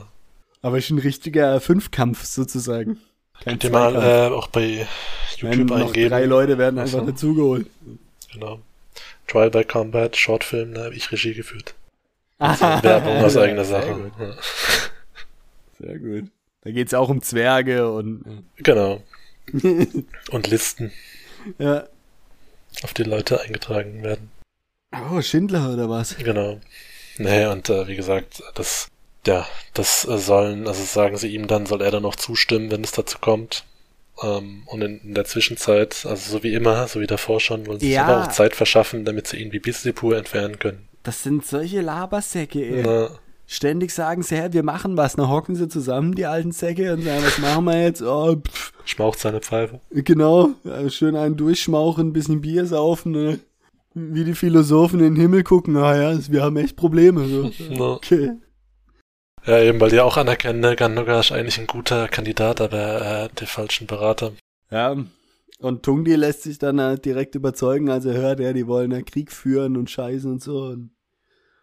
[0.63, 2.97] Aber ist ein richtiger Fünfkampf sozusagen.
[3.43, 4.87] Könnt ihr mal äh, auch bei
[5.37, 6.09] YouTube Nein, eingeben.
[6.09, 7.67] Drei Leute werden einfach also, dazugeholt.
[8.33, 8.59] Genau.
[9.27, 11.73] Trial by Combat, Shortfilm, da habe ich Regie geführt.
[12.37, 13.85] Also Werbung aus eigener Sache.
[13.85, 14.37] Sehr gut.
[15.79, 16.29] Sehr gut.
[16.61, 18.43] Da geht's auch um Zwerge und.
[18.57, 19.03] Genau.
[20.31, 20.91] und Listen.
[21.59, 21.87] Ja.
[22.83, 24.31] Auf die Leute eingetragen werden.
[25.11, 26.17] Oh, Schindler oder was?
[26.17, 26.59] Genau.
[27.17, 28.89] Nee, und äh, wie gesagt, das
[29.25, 32.83] ja, das äh, sollen, also sagen sie ihm dann, soll er dann noch zustimmen, wenn
[32.83, 33.65] es dazu kommt.
[34.23, 37.79] Ähm, und in, in, der Zwischenzeit, also so wie immer, so wie davor schon, wollen
[37.79, 38.05] sie ja.
[38.05, 40.87] sich aber auch Zeit verschaffen, damit sie ihn wie Bissipur entfernen können.
[41.03, 42.83] Das sind solche Labersäcke, ey.
[42.83, 43.09] Na.
[43.47, 45.17] Ständig sagen sie, hä, wir machen was.
[45.17, 48.01] Dann hocken sie zusammen, die alten Säcke, und sagen, was machen wir jetzt?
[48.01, 48.73] Oh, pff.
[48.85, 49.81] Schmaucht seine Pfeife.
[49.91, 50.49] Genau,
[50.89, 53.39] schön einen durchschmauchen, ein bisschen Bier saufen, ne?
[53.95, 55.77] wie die Philosophen in den Himmel gucken.
[55.77, 57.25] Ah ja, wir haben echt Probleme.
[57.27, 57.51] So.
[57.95, 58.33] Okay.
[59.45, 63.23] Ja, eben, weil die auch anerkennen, ne, Gandoga ist eigentlich ein guter Kandidat, aber er
[63.23, 64.31] hat die falschen Berater.
[64.71, 64.95] Ja,
[65.59, 69.01] und Tungdi lässt sich dann halt direkt überzeugen, als er hört, ja, die wollen ja
[69.01, 70.91] Krieg führen und scheißen und so und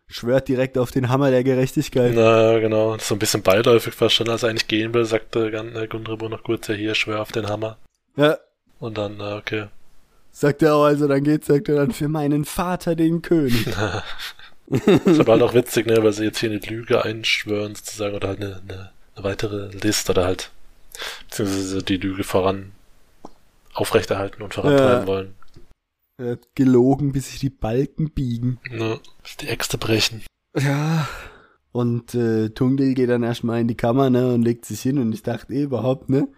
[0.06, 2.12] schwört direkt auf den Hammer der Gerechtigkeit.
[2.14, 2.96] Na, genau.
[2.98, 6.42] So ein bisschen beiläufig fast schon, als er eigentlich gehen will, sagte äh, Gundribo noch
[6.42, 7.78] kurz, ja, hier, schwör auf den Hammer.
[8.16, 8.38] Ja.
[8.78, 9.66] Und dann, äh, okay.
[10.30, 13.66] Sagt er auch, also dann geht, sagt er dann, für meinen Vater den König.
[15.04, 18.28] ist aber halt auch witzig, ne, weil sie jetzt hier eine Lüge einschwören, sozusagen, oder
[18.28, 20.50] halt eine, eine, eine weitere Liste oder halt,
[21.28, 22.72] beziehungsweise die Lüge voran
[23.74, 25.06] aufrechterhalten und vorantreiben ja.
[25.06, 25.34] wollen.
[26.18, 28.60] Er hat gelogen, bis sich die Balken biegen.
[28.70, 30.22] Ne, bis die Äxte brechen.
[30.58, 31.08] Ja.
[31.72, 35.12] Und äh, Tungdil geht dann erstmal in die Kammer, ne, und legt sich hin und
[35.12, 36.28] ich dachte eh überhaupt, ne,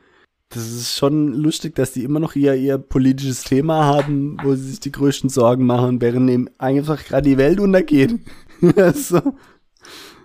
[0.51, 4.71] das ist schon lustig, dass die immer noch ihr, ihr politisches Thema haben, wo sie
[4.71, 8.21] sich die größten Sorgen machen, während eben einfach gerade die Welt untergeht.
[8.95, 9.35] so.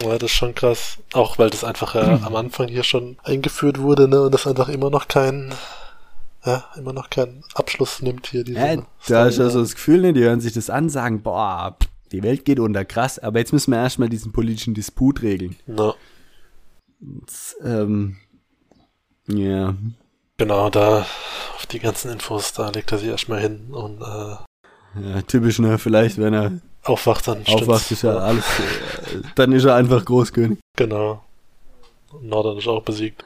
[0.01, 0.97] Ja, das ist schon krass.
[1.13, 4.69] Auch weil das einfach äh, am Anfang hier schon eingeführt wurde, ne, und das einfach
[4.69, 5.53] immer noch kein,
[6.45, 8.43] ja, immer noch keinen Abschluss nimmt hier.
[8.43, 8.75] Diese ja,
[9.07, 11.75] da hast du so das Gefühl, ne, die hören sich das an, sagen, boah,
[12.11, 15.55] die Welt geht unter, krass, aber jetzt müssen wir erstmal diesen politischen Disput regeln.
[15.67, 15.93] Ja.
[17.63, 18.17] Ähm,
[19.27, 19.75] ja.
[20.39, 21.05] Genau, da
[21.55, 25.77] auf die ganzen Infos, da legt er sich erstmal hin und äh, ja, typisch, ne?
[25.77, 30.57] Vielleicht, wenn er aufwacht, dann aufwacht, ist ja alles, äh, dann ist er einfach Großkönig.
[30.77, 31.21] Genau.
[32.21, 33.23] Nordern ist auch besiegt.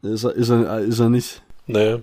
[0.00, 1.42] Ist er, ist er, ist er nicht?
[1.66, 2.00] Nee.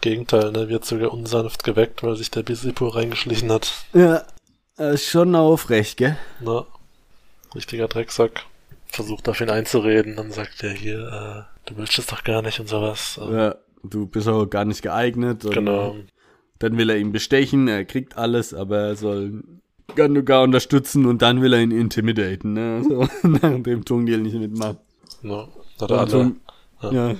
[0.00, 0.68] Gegenteil, ne?
[0.68, 3.72] Wird sogar unsanft geweckt, weil sich der Bisipur reingeschlichen hat.
[3.92, 4.24] Ja,
[4.76, 6.18] ist schon aufrecht, gell?
[6.40, 6.66] Na,
[7.54, 8.42] richtiger Drecksack.
[8.86, 12.60] Versucht auf ihn einzureden, dann sagt er hier, äh, du willst es doch gar nicht
[12.60, 13.18] und sowas.
[13.30, 15.42] Ja, du bist auch gar nicht geeignet.
[15.50, 15.96] genau.
[16.58, 19.42] Dann will er ihn bestechen, er kriegt alles, aber er soll
[19.94, 22.82] Ganduga unterstützen und dann will er ihn intimidaten, ne?
[22.88, 24.78] So, nachdem Tungdil nicht mitmacht.
[25.22, 25.48] No.
[25.80, 26.32] Hat er alle,
[26.82, 26.92] ja.
[26.92, 27.16] ja.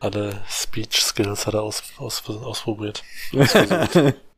[0.00, 3.02] alle Speech Skills hat er aus, aus, ausprobiert.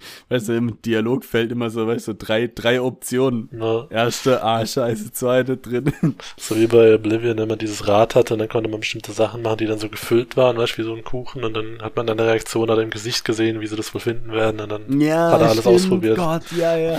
[0.28, 3.48] weißt du, im Dialog fällt immer so, weißt du, drei, drei Optionen.
[3.52, 3.86] Ja.
[3.90, 5.92] Erste, ah, scheiße, zweite, dritte.
[6.36, 9.42] So wie bei Oblivion, wenn man dieses Rad hatte, und dann konnte man bestimmte Sachen
[9.42, 11.96] machen, die dann so gefüllt waren, weißt du, wie so ein Kuchen, und dann hat
[11.96, 14.68] man dann eine Reaktion an dem Gesicht gesehen, wie sie das wohl finden werden, und
[14.68, 16.16] dann ja, hat er alles stimmt, ausprobiert.
[16.16, 16.98] Gott, ja, ja.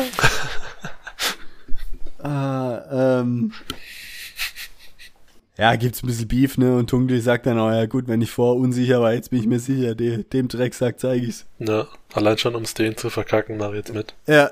[2.23, 3.51] ah, ähm,
[5.59, 6.77] ja, gibt's ein bisschen Beef, ne?
[6.77, 9.47] Und Tungli sagt dann, oh ja gut, wenn ich vor unsicher war, jetzt bin ich
[9.47, 11.45] mir sicher, de, dem Drecksack zeige ich's.
[11.59, 14.15] Ja, allein schon ums den zu verkacken, mach ich jetzt mit.
[14.27, 14.51] Ja.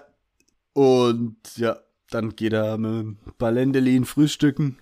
[0.74, 1.78] Und ja,
[2.10, 4.78] Dann geht er mit Balendelin frühstücken.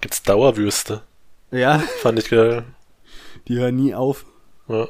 [0.00, 1.02] Gibt's Dauerwürste?
[1.50, 1.80] Ja.
[2.00, 2.64] Fand ich geil.
[3.48, 4.24] Die hören nie auf.
[4.68, 4.88] Ja.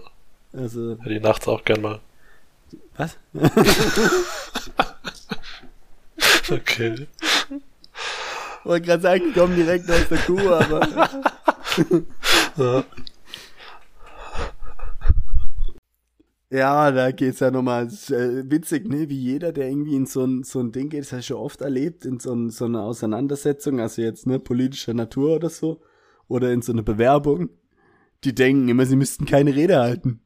[0.52, 0.96] Also.
[1.02, 2.00] Ja, die nachts auch gern mal.
[2.96, 3.16] Was?
[6.50, 7.06] okay.
[8.64, 10.88] Wollte gerade sagen, die kommen direkt aus der Kuh, aber.
[12.56, 12.84] Ja.
[16.52, 19.08] Ja, da geht's ja nochmal äh, witzig, ne?
[19.08, 21.38] Wie jeder, der irgendwie in so ein, so ein Ding geht, das habe ich schon
[21.38, 25.80] oft erlebt, in so, ein, so eine Auseinandersetzung, also jetzt ne, politischer Natur oder so,
[26.28, 27.48] oder in so eine Bewerbung,
[28.22, 30.20] die denken immer, sie müssten keine Rede halten.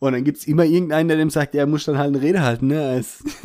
[0.00, 2.66] Und dann gibt's immer irgendeinen, der dem sagt, er muss dann halt eine Rede halten,
[2.66, 2.82] ne?
[2.82, 3.22] Als,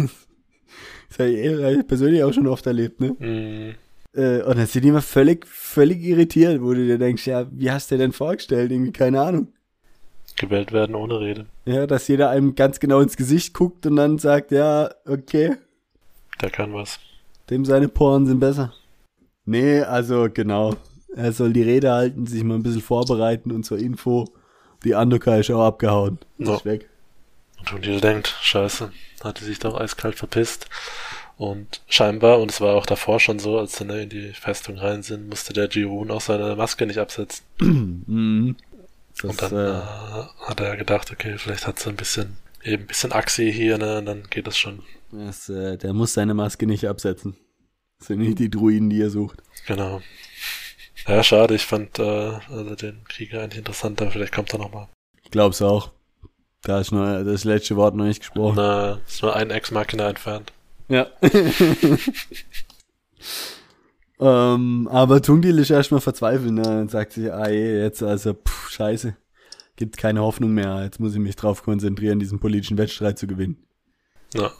[1.09, 3.15] das habe ich, eh, persönlich auch schon oft erlebt, ne?
[3.19, 3.75] Mhm.
[4.15, 7.69] Äh, und dann sind die immer völlig, völlig irritiert, wo du dir denkst, ja, wie
[7.71, 8.71] hast du dir denn vorgestellt?
[8.71, 9.47] Irgendwie, keine Ahnung.
[10.37, 11.45] Gewählt werden ohne Rede.
[11.65, 15.55] Ja, dass jeder einem ganz genau ins Gesicht guckt und dann sagt, ja, okay,
[16.41, 16.99] Der kann was.
[17.49, 18.73] dem seine Poren sind besser.
[19.45, 20.75] Nee, also genau.
[21.15, 24.25] Er soll die Rede halten, sich mal ein bisschen vorbereiten und zur Info.
[24.83, 26.19] Die Andoka ist auch abgehauen.
[26.37, 26.65] Ist Ja.
[26.65, 26.89] weg.
[27.59, 28.91] Und O'Neill denkt, scheiße,
[29.23, 30.67] hat die sich doch eiskalt verpisst.
[31.37, 34.77] Und scheinbar, und es war auch davor schon so, als sie ne, in die Festung
[34.77, 37.45] rein sind, musste der Jiroon auch seine Maske nicht absetzen.
[38.07, 38.57] Mhm.
[39.23, 42.87] Und dann äh, äh, hat er gedacht, okay, vielleicht hat sie ein bisschen, eben ein
[42.87, 44.83] bisschen Axi hier, ne, und dann geht das schon.
[45.11, 47.37] das, äh, der muss seine Maske nicht absetzen.
[47.97, 49.41] Das sind nicht die Druiden, die er sucht.
[49.67, 50.01] Genau.
[51.07, 52.03] Ja, schade, ich fand äh,
[52.49, 54.89] also den Krieger eigentlich interessanter, vielleicht kommt er nochmal.
[55.23, 55.91] Ich glaub's auch.
[56.63, 58.55] Da ist nur das letzte Wort noch nicht gesprochen.
[58.57, 60.51] Na, ist nur ein Ex-Machina entfernt.
[60.87, 61.07] Ja.
[64.19, 66.81] ähm, aber Tungdil ist erstmal verzweifelt, ne?
[66.81, 69.15] Und sagt sich, ah je, jetzt also, pff, scheiße.
[69.75, 70.83] Gibt keine Hoffnung mehr.
[70.83, 73.57] Jetzt muss ich mich drauf konzentrieren, diesen politischen Wettstreit zu gewinnen.
[74.33, 74.51] Ja.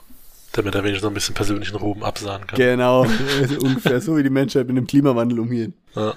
[0.52, 2.58] Damit er wenigstens noch ein bisschen persönlichen Ruhm absahen kann.
[2.58, 3.02] Genau.
[3.62, 5.74] Ungefähr so wie die Menschheit mit dem Klimawandel umgeht.
[5.96, 6.14] Ja.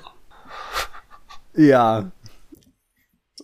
[1.55, 2.13] Ja.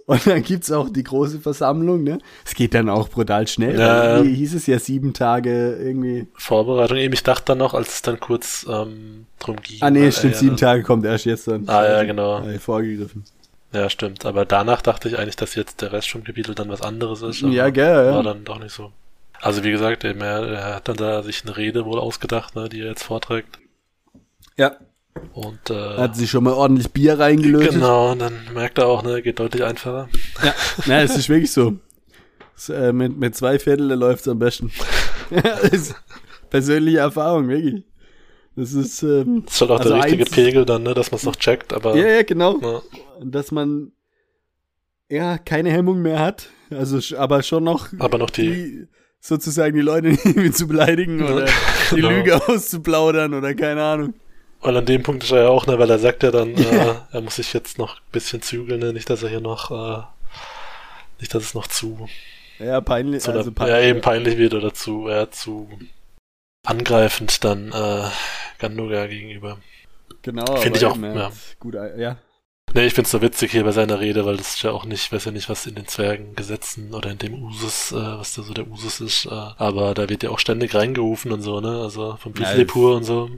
[0.07, 2.19] Und dann gibt's auch die große Versammlung, ne?
[2.45, 3.79] Es geht dann auch brutal schnell.
[3.79, 4.17] Ja.
[4.17, 6.27] Irgendwie hieß es ja sieben Tage irgendwie.
[6.35, 6.99] Vorbereitung.
[6.99, 9.79] Eben, ich dachte dann noch, als es dann kurz ähm, drum ging.
[9.81, 11.67] Ah nee, stimmt, er sieben Tage kommt erst jetzt dann.
[11.69, 12.47] Ah, ja, genau.
[12.47, 13.25] Äh, vorgegriffen.
[13.73, 14.27] Ja, stimmt.
[14.27, 17.41] Aber danach dachte ich eigentlich, dass jetzt der Rest vom Kapitel dann was anderes ist.
[17.41, 18.15] Ja, gell, ja.
[18.15, 18.93] War dann doch nicht so.
[19.41, 22.69] Also wie gesagt, eben, er, er hat dann da sich eine Rede wohl ausgedacht, ne,
[22.69, 23.59] die er jetzt vorträgt.
[24.57, 24.77] Ja.
[25.33, 27.73] Und äh, Hat sich schon mal ordentlich Bier reingelötet.
[27.75, 30.09] genau, und dann merkt er auch, ne, geht deutlich einfacher.
[30.43, 30.55] Ja,
[30.87, 31.77] na, es ist wirklich so.
[32.57, 34.71] Es, äh, mit, mit zwei Viertel läuft's am besten.
[36.51, 37.85] persönliche Erfahrung, wirklich.
[38.57, 41.11] Das ist, ähm, Das ist halt auch Also der richtige eins- Pegel dann, ne, dass
[41.11, 42.59] man es noch checkt, aber ja, ja, genau.
[42.61, 42.83] ja,
[43.25, 43.93] Dass man,
[45.09, 46.49] ja, keine Hemmung mehr hat.
[46.71, 48.89] Also, aber schon noch aber noch die, die,
[49.21, 50.17] sozusagen die Leute
[50.53, 51.47] zu beleidigen Ja, oder
[51.91, 52.11] die genau.
[52.11, 54.15] Lüge auszuplaudern oder keine Ahnung.
[54.65, 56.71] Weil an dem Punkt ist er ja auch, ne, weil er sagt ja dann, Ja.
[56.93, 59.71] äh, er muss sich jetzt noch ein bisschen zügeln, ne, nicht, dass er hier noch,
[59.71, 60.03] äh,
[61.21, 62.09] nicht, dass es noch zu,
[62.59, 63.23] Ja, peinlich.
[63.23, 65.69] zu also einer, ja, eben peinlich wird oder zu, ja, zu
[66.67, 68.09] angreifend dann, äh,
[68.59, 69.59] Gandoga gegenüber.
[70.23, 71.31] Genau, Find aber ich auch, eben, ja.
[71.61, 72.17] Gut, ein- ja.
[72.73, 75.13] Ne, ich find's so witzig hier bei seiner Rede, weil das ist ja auch nicht,
[75.13, 78.53] weiß ja nicht, was in den Zwergengesetzen oder in dem Usus, äh, was da so
[78.55, 82.17] der Usus ist, äh, aber da wird ja auch ständig reingerufen und so, ne, also
[82.17, 83.31] vom Ja, Wieselepur und so.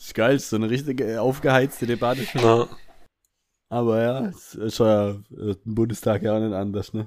[0.00, 2.26] Ist geil, ist so eine richtige äh, aufgeheizte Debatte.
[2.34, 2.68] Na,
[3.68, 7.06] Aber ja, es ist ja, äh, im Bundestag ja auch nicht anders, ne?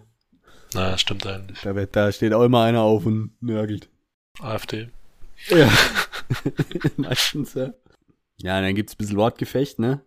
[0.76, 1.62] na, stimmt eigentlich.
[1.62, 3.90] Da, wird, da steht auch immer einer auf und nörgelt.
[4.40, 4.90] AfD.
[5.50, 5.72] Ja.
[6.98, 7.74] Meistens, ja.
[8.38, 10.02] Ja, dann gibt's ein bisschen Wortgefecht, ne?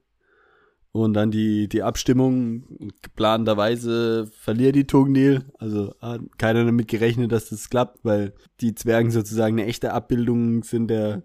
[0.92, 5.44] Und dann die, die Abstimmung, geplanterweise verliert die Tugendil.
[5.58, 10.62] Also hat keiner damit gerechnet, dass das klappt, weil die Zwergen sozusagen eine echte Abbildung
[10.62, 11.22] sind der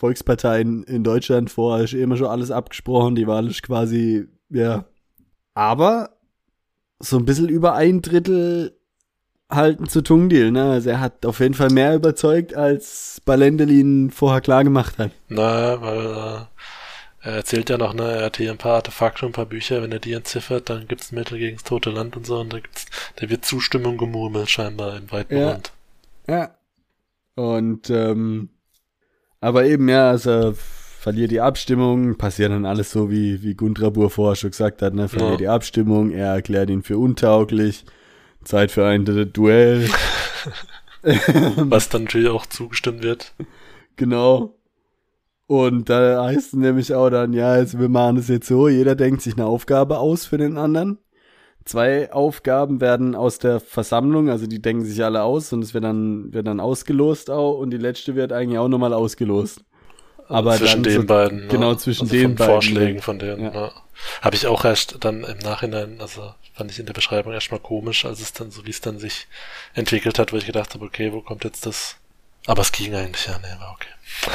[0.00, 1.50] Volksparteien in Deutschland.
[1.50, 4.86] Vorher ist immer schon alles abgesprochen, die Wahl ist quasi, ja.
[5.52, 6.16] Aber
[6.98, 8.78] so ein bisschen über ein Drittel
[9.50, 10.70] halten zu Tungdil, ne?
[10.70, 15.10] Also er hat auf jeden Fall mehr überzeugt, als Balendelin vorher klar gemacht hat.
[15.28, 19.32] Na, weil äh, er erzählt ja noch, ne, er hat hier ein paar Artefakte und
[19.32, 22.24] ein paar Bücher, wenn er die entziffert, dann gibt's Mittel gegen das tote Land und
[22.24, 22.86] so, und da gibt's,
[23.16, 25.50] da wird Zustimmung gemurmelt scheinbar im weiten Ja.
[25.50, 25.72] Rund.
[26.26, 26.54] Ja.
[27.34, 28.48] Und ähm,
[29.40, 34.36] aber eben, ja, also verliert die Abstimmung, passiert dann alles so, wie, wie Gundrabur vorher
[34.36, 35.08] schon gesagt hat, ne?
[35.08, 35.36] Verliert Ja.
[35.38, 37.84] die Abstimmung, er erklärt ihn für untauglich,
[38.44, 39.88] Zeit für ein Du- Duell.
[41.02, 43.32] Was dann natürlich auch zugestimmt wird.
[43.96, 44.54] Genau.
[45.46, 48.94] Und da heißt es nämlich auch dann, ja, also wir machen es jetzt so, jeder
[48.94, 50.98] denkt sich eine Aufgabe aus für den anderen.
[51.70, 55.84] Zwei Aufgaben werden aus der Versammlung, also die denken sich alle aus und es wird
[55.84, 59.62] dann, wird dann ausgelost auch und die letzte wird eigentlich auch nochmal ausgelost.
[60.26, 61.46] aber zwischen den so, beiden.
[61.46, 61.76] Genau, ne?
[61.76, 62.52] zwischen also den beiden.
[62.52, 63.44] Vorschlägen von denen.
[63.44, 63.50] Ja.
[63.50, 63.72] Ne?
[64.20, 68.04] Habe ich auch erst dann im Nachhinein, also fand ich in der Beschreibung erstmal komisch,
[68.04, 69.28] als es dann so, wie es dann sich
[69.74, 71.98] entwickelt hat, wo ich gedacht habe, okay, wo kommt jetzt das?
[72.46, 74.32] Aber es ging eigentlich, ja, nee, war okay.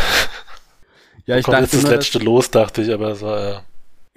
[1.26, 3.64] Ja, ich kommt dachte jetzt das nur, letzte los, dachte ich, aber es war, ja.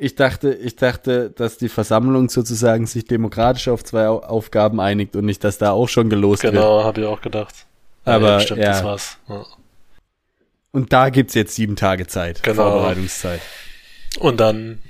[0.01, 5.17] Ich dachte, ich dachte, dass die Versammlung sozusagen sich demokratisch auf zwei Au- Aufgaben einigt
[5.17, 6.55] und nicht, dass da auch schon gelost wird.
[6.55, 7.67] Genau, habe ich auch gedacht.
[8.05, 8.71] Aber, ja, stimmt, ja.
[8.71, 9.19] das war's.
[9.29, 9.45] Ja.
[10.71, 12.71] Und da gibt's jetzt sieben Tage Zeit, Genau.
[12.71, 13.41] Vorbereitungszeit.
[14.21, 14.81] Und dann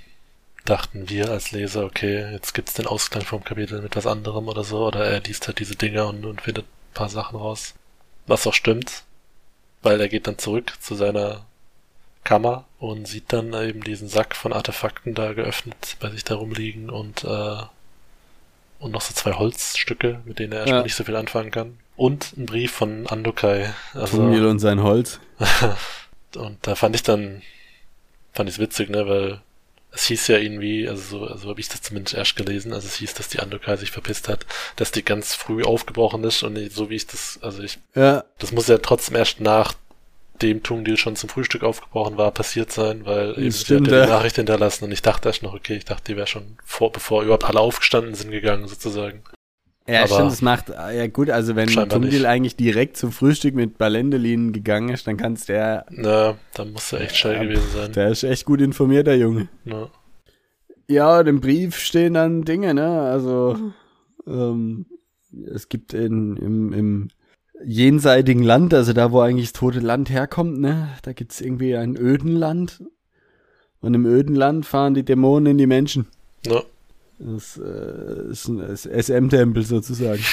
[0.67, 4.63] dachten wir als Leser, okay, jetzt gibt's den Ausklang vom Kapitel mit was anderem oder
[4.63, 7.73] so, oder er liest halt diese Dinger und, und findet ein paar Sachen raus.
[8.27, 9.05] Was auch stimmt,
[9.83, 11.47] weil er geht dann zurück zu seiner
[12.29, 16.91] Kammer und sieht dann eben diesen Sack von Artefakten da geöffnet bei sich da rumliegen
[16.91, 17.57] und, äh,
[18.81, 20.85] und noch so zwei Holzstücke, mit denen er erstmal Ja.
[20.85, 21.79] nicht so viel anfangen kann.
[21.97, 23.73] Und ein Brief von Andokai.
[23.95, 25.21] Also, Tumil und sein Holz.
[26.37, 27.41] und da fand ich dann,
[28.35, 29.41] fand ich witzig, ne, weil
[29.91, 32.97] es hieß ja irgendwie, also so, also habe ich das zumindest erst gelesen, also es
[32.97, 34.45] hieß, dass die Andokai sich verpisst hat,
[34.77, 38.53] dass die ganz früh aufgebrochen ist und so wie ich das, also ich, Ja, das
[38.53, 39.73] muss ja trotzdem erst nach
[40.43, 44.07] dem Tungdeal schon zum Frühstück aufgebrochen war, passiert sein, weil eben stimmt, hat ja.
[44.07, 47.23] Nachricht hinterlassen und ich dachte erst noch, okay, ich dachte, die wäre schon vor, bevor
[47.23, 49.23] überhaupt alle aufgestanden sind gegangen, sozusagen.
[49.89, 52.25] ja Aber- stimmt, das macht, ja gut, also wenn nicht.
[52.27, 57.01] eigentlich direkt zum Frühstück mit Balendelin gegangen ist, dann kann's der, Na, da muss er
[57.03, 57.93] echt schnell Ja, gewesen sein.
[57.93, 59.49] der ist echt gut informiert, der Junge.
[59.65, 59.89] Ne?
[60.89, 63.01] Ja, im Brief stehen dann Dinge, ne?
[63.03, 63.73] Also
[64.27, 64.87] ähm,
[65.55, 67.09] es gibt in, im, im
[67.65, 70.89] jenseitigen Land, also da, wo eigentlich das tote Land herkommt, ne?
[71.03, 72.83] Da gibt's irgendwie ein Ödenland.
[73.81, 76.09] Und im Ödenland fahren die Dämonen in die Menschen.
[76.47, 76.65] Ne?
[77.19, 80.23] Das äh, ist ein SM-Tempel sozusagen.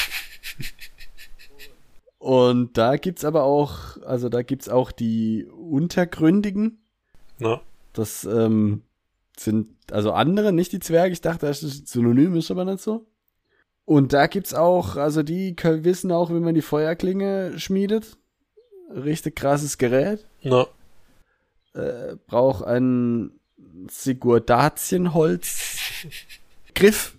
[2.18, 6.80] Und da gibt's aber auch, also da gibt's auch die Untergründigen.
[7.38, 7.62] Ne?
[7.94, 8.82] Das ähm,
[9.38, 11.14] sind also andere, nicht die Zwerge.
[11.14, 13.06] Ich dachte, das ist synonym, ist aber nicht so.
[13.86, 18.18] Und da gibt's auch, also die können, wissen auch, wie man die Feuerklinge schmiedet.
[18.90, 20.26] Richtig krasses Gerät.
[20.42, 20.68] Ne?
[21.74, 23.32] Äh, braucht ein
[23.90, 25.72] Sigurdatienholz
[26.74, 27.16] Griff.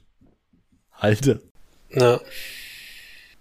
[0.92, 1.42] Halte.
[1.90, 2.20] Ne?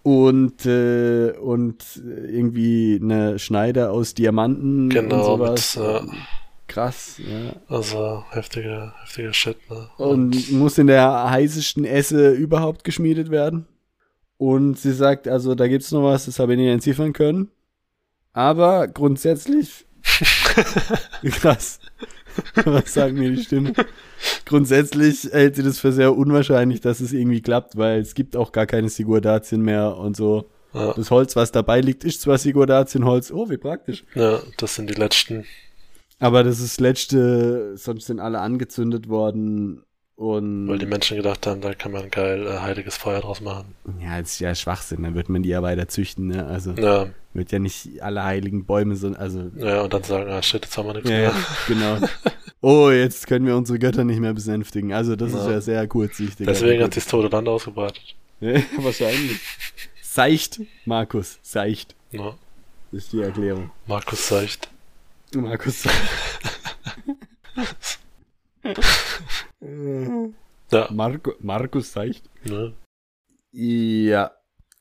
[0.03, 5.77] Und, äh, und irgendwie eine Schneide aus Diamanten und Genau, mit, sowas.
[6.67, 7.53] Krass, ja.
[7.67, 9.87] Also heftiger, heftiger Shit, ne?
[9.97, 13.67] und muss in der heißesten Esse überhaupt geschmiedet werden.
[14.37, 17.49] Und sie sagt, also da gibt's noch was, das habe ich nicht entziffern können.
[18.33, 19.85] Aber grundsätzlich,
[21.31, 21.79] krass,
[22.65, 23.73] was sagt mir die Stimme?
[24.45, 28.51] Grundsätzlich hält sie das für sehr unwahrscheinlich, dass es irgendwie klappt, weil es gibt auch
[28.51, 30.49] gar keine Sigurdatien mehr und so.
[30.73, 34.03] ja, Das Holz, was dabei liegt, ist zwar Sigurdatienholz, oh, wie praktisch.
[34.15, 35.45] ja, das sind die letzten.
[36.25, 39.83] Aber das ist das letzte, sonst sind alle angezündet worden
[40.15, 43.75] und Weil die Menschen gedacht haben, da kann man geil äh, heiliges Feuer draus machen.
[43.99, 46.45] Ja, das ist ja Schwachsinn, dann wird man die ja weiter züchten, ne?
[46.45, 49.51] Also Ja, wird ja nicht alle heiligen Bäume, sondern also.
[49.57, 51.31] ja, und dann sagen, ah shit, jetzt haben wir nichts Ja, mehr.
[51.31, 51.35] ja,
[51.67, 51.97] genau.
[52.61, 54.93] Oh, jetzt können wir unsere Götter nicht mehr besänftigen.
[54.93, 55.51] Also das ist Ja.
[55.51, 56.47] ja sehr kurzsichtig.
[56.47, 58.15] Deswegen hat sie das tote Land ausgebreitet.
[58.39, 59.39] Ja, wahrscheinlich.
[60.01, 61.93] Seicht, Markus, seicht.
[62.11, 62.33] Ne?
[62.93, 63.69] Das ist die Erklärung.
[63.85, 64.69] Markus Seicht.
[65.41, 65.83] Markus
[70.71, 72.23] Ja, Marco, Markus seicht.
[72.43, 72.73] ne?
[73.51, 74.31] Ja.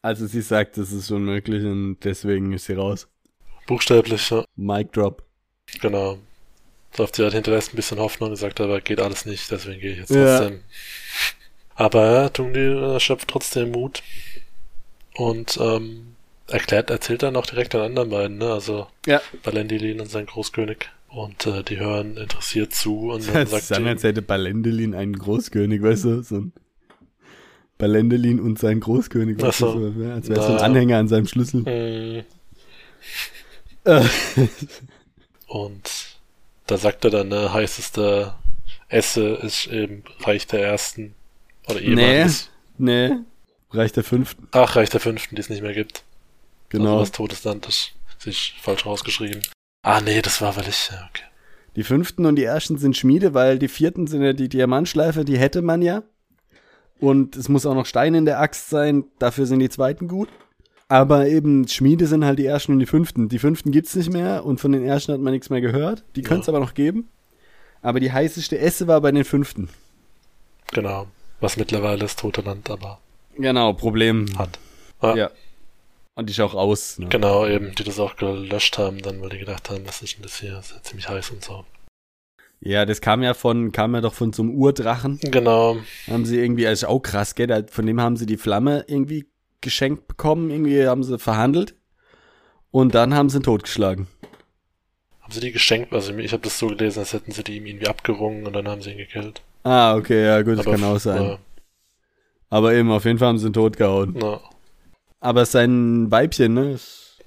[0.03, 3.09] Also sie sagt, das ist unmöglich und deswegen ist sie raus.
[3.67, 4.45] Buchstäblich, ja.
[4.57, 5.25] Mic drop.
[5.81, 6.19] Genau.
[6.95, 9.93] So auf die hat hinterlässt ein bisschen Hoffnung gesagt, aber geht alles nicht, deswegen gehe
[9.93, 10.39] ich jetzt Ja.
[10.39, 10.61] trotzdem.
[11.75, 14.03] Aber ja, Tungdil äh, schöpft trotzdem Mut
[15.17, 16.14] und ähm,
[16.49, 18.53] erklärt, erzählt dann auch direkt den anderen beiden, ne?
[18.53, 19.21] Also Ja.
[19.43, 20.89] Balendilin und sein Großkönig.
[21.09, 25.17] Und äh, die hören interessiert zu und dann Das sagt die, als hätte Balendelin einen
[25.17, 26.23] Großkönig, weißt du?
[26.23, 26.53] So ein
[27.79, 29.67] Balendelin und sein Großkönig, weißt du?
[29.67, 29.93] so.
[29.93, 30.59] So, ja, als wäre so ein.
[30.59, 31.61] Anhänger an seinem Schlüssel.
[31.63, 32.25] mm,
[33.87, 34.05] Äh,
[35.47, 36.17] und
[36.67, 38.35] da sagt er dann, ne, heißeste
[38.89, 41.15] Esse ist eben Reich der Ersten.
[41.69, 42.51] Oder ehemaliges.
[42.79, 43.11] nee,
[43.71, 46.03] Reich der Fünften, Ach, Reich der Fünften, die es nicht mehr gibt.
[46.79, 46.93] Genau.
[46.93, 47.93] Also was Todesland ist.
[48.19, 49.43] Sich falsch rausgeschrieben.
[49.83, 51.25] Ah, nee, das war, weil ich, ja, okay.
[51.77, 55.39] Die Fünften und die Ersten sind Schmiede, weil die Vierten sind ja die Diamantschleife, die
[55.39, 56.03] hätte man ja.
[57.01, 60.29] Und es muss auch noch Stein in der Axt sein, dafür sind die Zweiten gut.
[60.89, 63.29] Aber eben Schmiede sind halt die Ersten und die Fünften.
[63.29, 66.05] Die Fünften gibt's nicht mehr und von den Ersten hat man nichts mehr gehört.
[66.15, 67.09] Die könnte es aber noch geben.
[67.83, 69.69] Aber die heißeste Esse war bei den Fünften.
[70.73, 71.07] Genau.
[71.41, 73.01] Was mittlerweile das tote Land aber
[73.37, 74.27] Genau, Problem.
[74.39, 74.59] hat.
[75.01, 75.31] Ah, Ja.
[76.15, 76.99] Und die ist auch aus.
[76.99, 77.09] Ne?
[77.09, 80.23] Genau, eben, die das auch gelöscht haben, dann, weil die gedacht haben, was ist denn
[80.23, 80.53] das hier?
[80.53, 81.65] Das ist ja ziemlich heiß und so.
[82.61, 85.19] Ja, das kam ja von, kam ja doch von so einem Urdrachen.
[85.23, 85.77] Genau.
[86.09, 87.67] Haben sie irgendwie, also auch krass, gell?
[87.71, 89.27] Von dem haben sie die Flamme irgendwie
[89.61, 91.75] geschenkt bekommen, irgendwie haben sie verhandelt.
[92.71, 94.07] Und dann haben sie ihn totgeschlagen.
[95.21, 95.93] Haben sie die geschenkt?
[95.93, 98.69] Also ich habe das so gelesen, als hätten sie die ihm irgendwie abgerungen und dann
[98.69, 99.43] haben sie ihn gekillt.
[99.65, 101.23] Ah, okay, ja gut, das Aber kann auch sein.
[101.23, 101.37] Äh,
[102.51, 104.15] Aber eben, auf jeden Fall haben sie ihn totgehauen.
[104.19, 104.41] Na.
[105.25, 106.79] Aber sein Weibchen, ne?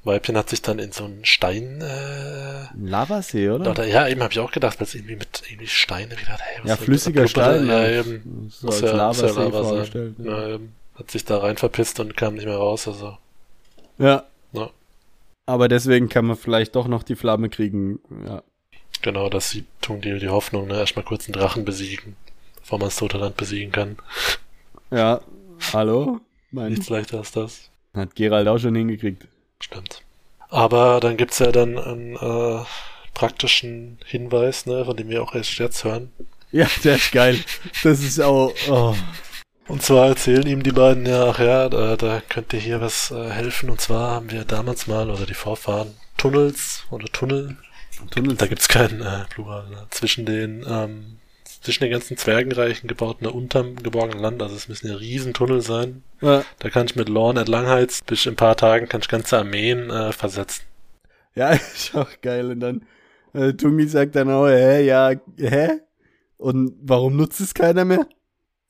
[0.03, 1.81] Weibchen hat sich dann in so einen Stein.
[1.81, 3.71] Äh, Lavasee, oder?
[3.71, 3.87] oder?
[3.87, 6.15] Ja, eben habe ich auch gedacht, weil es irgendwie mit irgendwie Steine.
[6.15, 7.65] Gedacht, hey, ja, flüssiger Stein.
[7.65, 8.51] Ja, eben.
[8.51, 10.15] So als ja, Lavasee ja Lava vorgestellt.
[10.19, 10.47] Ja.
[10.47, 10.59] Ja,
[10.93, 12.87] Hat sich da rein verpisst und kam nicht mehr raus.
[12.87, 13.17] Also.
[13.97, 14.25] Ja.
[14.51, 14.69] ja.
[15.47, 17.97] Aber deswegen kann man vielleicht doch noch die Flamme kriegen.
[18.27, 18.43] Ja.
[19.01, 20.77] Genau, das sieht, tun die, die Hoffnung, ne?
[20.77, 22.15] Erstmal kurz einen Drachen besiegen,
[22.59, 23.97] bevor man das tote Land besiegen kann.
[24.91, 25.21] Ja.
[25.73, 26.19] Hallo?
[26.51, 27.71] Mein Nichts leichter als das.
[27.97, 29.27] Hat Gerald auch schon hingekriegt.
[29.59, 30.01] Stimmt.
[30.49, 32.63] Aber dann gibt's ja dann einen äh,
[33.13, 36.11] praktischen Hinweis, ne, von dem wir auch erst jetzt hören.
[36.51, 37.39] Ja, der ist geil.
[37.83, 38.53] Das ist auch.
[38.69, 38.95] Oh.
[39.67, 43.29] Und zwar erzählen ihm die beiden ja, ach ja, da, da könnte hier was äh,
[43.29, 43.69] helfen.
[43.69, 47.57] Und zwar haben wir damals mal, oder die Vorfahren, Tunnels oder Tunnel.
[48.11, 48.37] Tunnels.
[48.37, 49.67] Da gibt's keinen äh, Plural.
[49.69, 49.87] Ne?
[49.89, 51.17] Zwischen den ähm,
[51.67, 56.01] zwischen den ganzen Zwergenreichen gebaut, ne, unterm geborgenen Land, also es müssen ja Riesentunnel sein.
[56.21, 56.45] Ja.
[56.59, 59.89] Da kann ich mit Lorn entlangheits bis in ein paar Tagen kann ich ganze Armeen
[59.89, 60.63] äh, versetzen.
[61.35, 62.51] Ja, ist auch geil.
[62.51, 62.85] Und dann
[63.33, 65.81] äh, Tungi sagt dann auch, hä, ja, hä?
[66.37, 68.07] Und warum nutzt es keiner mehr?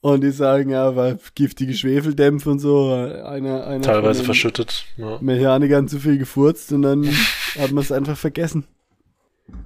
[0.02, 2.94] Und die sagen, ja, weil giftige Schwefeldämpfe und so.
[2.94, 4.86] Einer, einer Teilweise verschüttet.
[4.98, 5.20] Ja.
[5.22, 7.06] Mechanikern zu viel gefurzt und dann
[7.60, 8.66] hat man es einfach vergessen.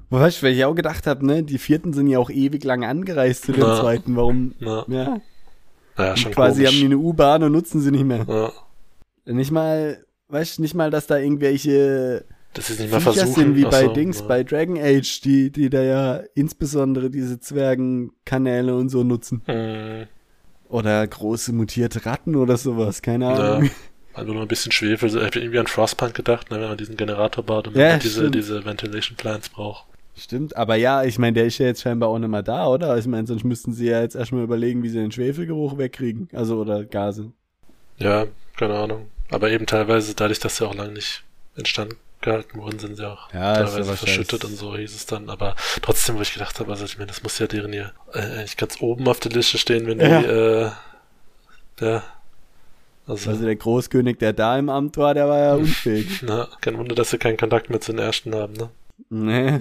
[0.10, 2.84] Weißt du, weil ich auch gedacht habe, ne, die vierten sind ja auch ewig lang
[2.84, 3.80] angereist zu den Na.
[3.80, 4.16] zweiten.
[4.16, 4.54] Warum?
[4.60, 4.86] Ja.
[5.98, 6.74] Ja, schon quasi komisch.
[6.74, 8.26] haben die eine U-Bahn und nutzen sie nicht mehr.
[8.28, 8.52] Ja.
[9.34, 13.34] Nicht mal, weißt du, nicht mal, dass da irgendwelche das ist nicht mal versuchen.
[13.34, 14.26] sind wie bei so, Dings, ja.
[14.26, 19.42] bei Dragon Age, die, die da ja insbesondere diese Zwergenkanäle und so nutzen.
[19.46, 20.08] Hm.
[20.68, 23.66] Oder große mutierte Ratten oder sowas, keine Ahnung.
[23.66, 23.70] Ja.
[24.14, 25.10] Also nur ein bisschen Schwefel.
[25.10, 28.00] Ich habe irgendwie an Frostpunk gedacht, ne, wenn man diesen Generator baut und ja, man
[28.00, 29.86] diese, diese Ventilation Plants braucht.
[30.18, 32.98] Stimmt, aber ja, ich meine, der ist ja jetzt scheinbar auch nicht mehr da, oder?
[32.98, 36.28] Ich meine, sonst müssten sie ja jetzt erstmal überlegen, wie sie den Schwefelgeruch wegkriegen.
[36.34, 37.32] Also, oder Gase.
[37.98, 39.08] Ja, keine Ahnung.
[39.30, 41.24] Aber eben teilweise, dadurch, dass sie auch lange nicht
[41.56, 45.30] instand gehalten wurden, sind sie auch ja, teilweise verschüttet und so hieß es dann.
[45.30, 48.20] Aber trotzdem, wo ich gedacht habe, also ich meine, das muss ja deren hier äh,
[48.20, 50.22] eigentlich ganz oben auf der Liste stehen, wenn ja.
[50.22, 50.72] die, äh,
[51.80, 52.04] ja,
[53.12, 56.22] also, also der Großkönig, der da im Amt war, der war ja unfähig.
[56.24, 58.70] Na, kein Wunder, dass sie keinen Kontakt mit den Ersten haben, ne?
[59.10, 59.60] Nee.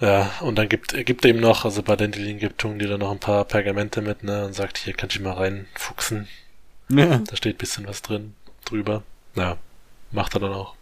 [0.00, 3.10] Ja, und dann gibt, gibt eben noch, also bei Dendelin gibt tun die da noch
[3.10, 6.28] ein paar Pergamente mit, ne, und sagt, hier kannst du mal reinfuchsen.
[6.88, 7.18] Ja.
[7.18, 8.34] Da steht bisschen was drin,
[8.64, 9.02] drüber.
[9.34, 9.56] Ja,
[10.12, 10.74] macht er dann auch.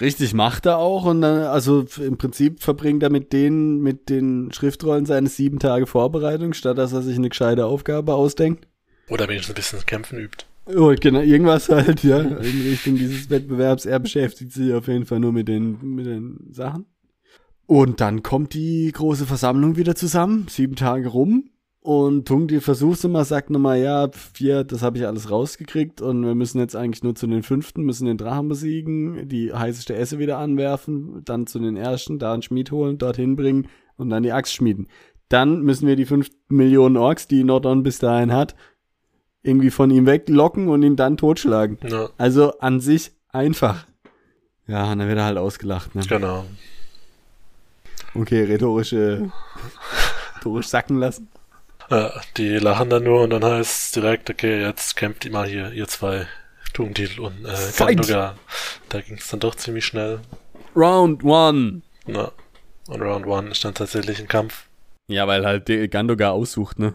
[0.00, 4.52] Richtig, macht er auch und dann, also im Prinzip verbringt er mit denen, mit den
[4.52, 8.66] Schriftrollen seine sieben Tage Vorbereitung, statt dass er sich eine gescheite Aufgabe ausdenkt.
[9.08, 10.46] Oder wenigstens ein bisschen Kämpfen übt.
[10.66, 13.84] Oh, genau, irgendwas halt, ja, in Richtung dieses Wettbewerbs.
[13.84, 16.86] Er beschäftigt sich auf jeden Fall nur mit den, mit den Sachen.
[17.66, 21.50] Und dann kommt die große Versammlung wieder zusammen, sieben Tage rum.
[21.80, 26.34] Und Tungdi versucht immer, sagt nochmal, ja, vier, das habe ich alles rausgekriegt und wir
[26.34, 30.38] müssen jetzt eigentlich nur zu den fünften, müssen den Drachen besiegen, die heißeste Esse wieder
[30.38, 34.54] anwerfen, dann zu den ersten, da einen Schmied holen, dorthin bringen und dann die Axt
[34.54, 34.88] schmieden.
[35.28, 38.54] Dann müssen wir die fünf Millionen Orks, die Nordon bis dahin hat,
[39.44, 41.78] irgendwie von ihm weglocken und ihn dann totschlagen.
[41.86, 42.08] Ja.
[42.18, 43.86] Also an sich einfach.
[44.66, 45.94] Ja, und dann wird er halt ausgelacht.
[45.94, 46.02] Ne?
[46.08, 46.44] Genau.
[48.14, 49.30] Okay, rhetorische,
[50.36, 51.28] rhetorisch sacken lassen.
[51.90, 55.46] Ja, die lachen dann nur und dann heißt es direkt, okay, jetzt kämpft ihr mal
[55.46, 56.26] hier, ihr zwei,
[56.72, 58.32] Tungdil und äh.
[58.88, 60.20] Da ging es dann doch ziemlich schnell.
[60.74, 61.82] Round one.
[62.06, 62.32] Na,
[62.88, 64.66] und Round one ist dann tatsächlich ein Kampf.
[65.06, 66.94] Ja, weil halt Gandogar aussucht, ne?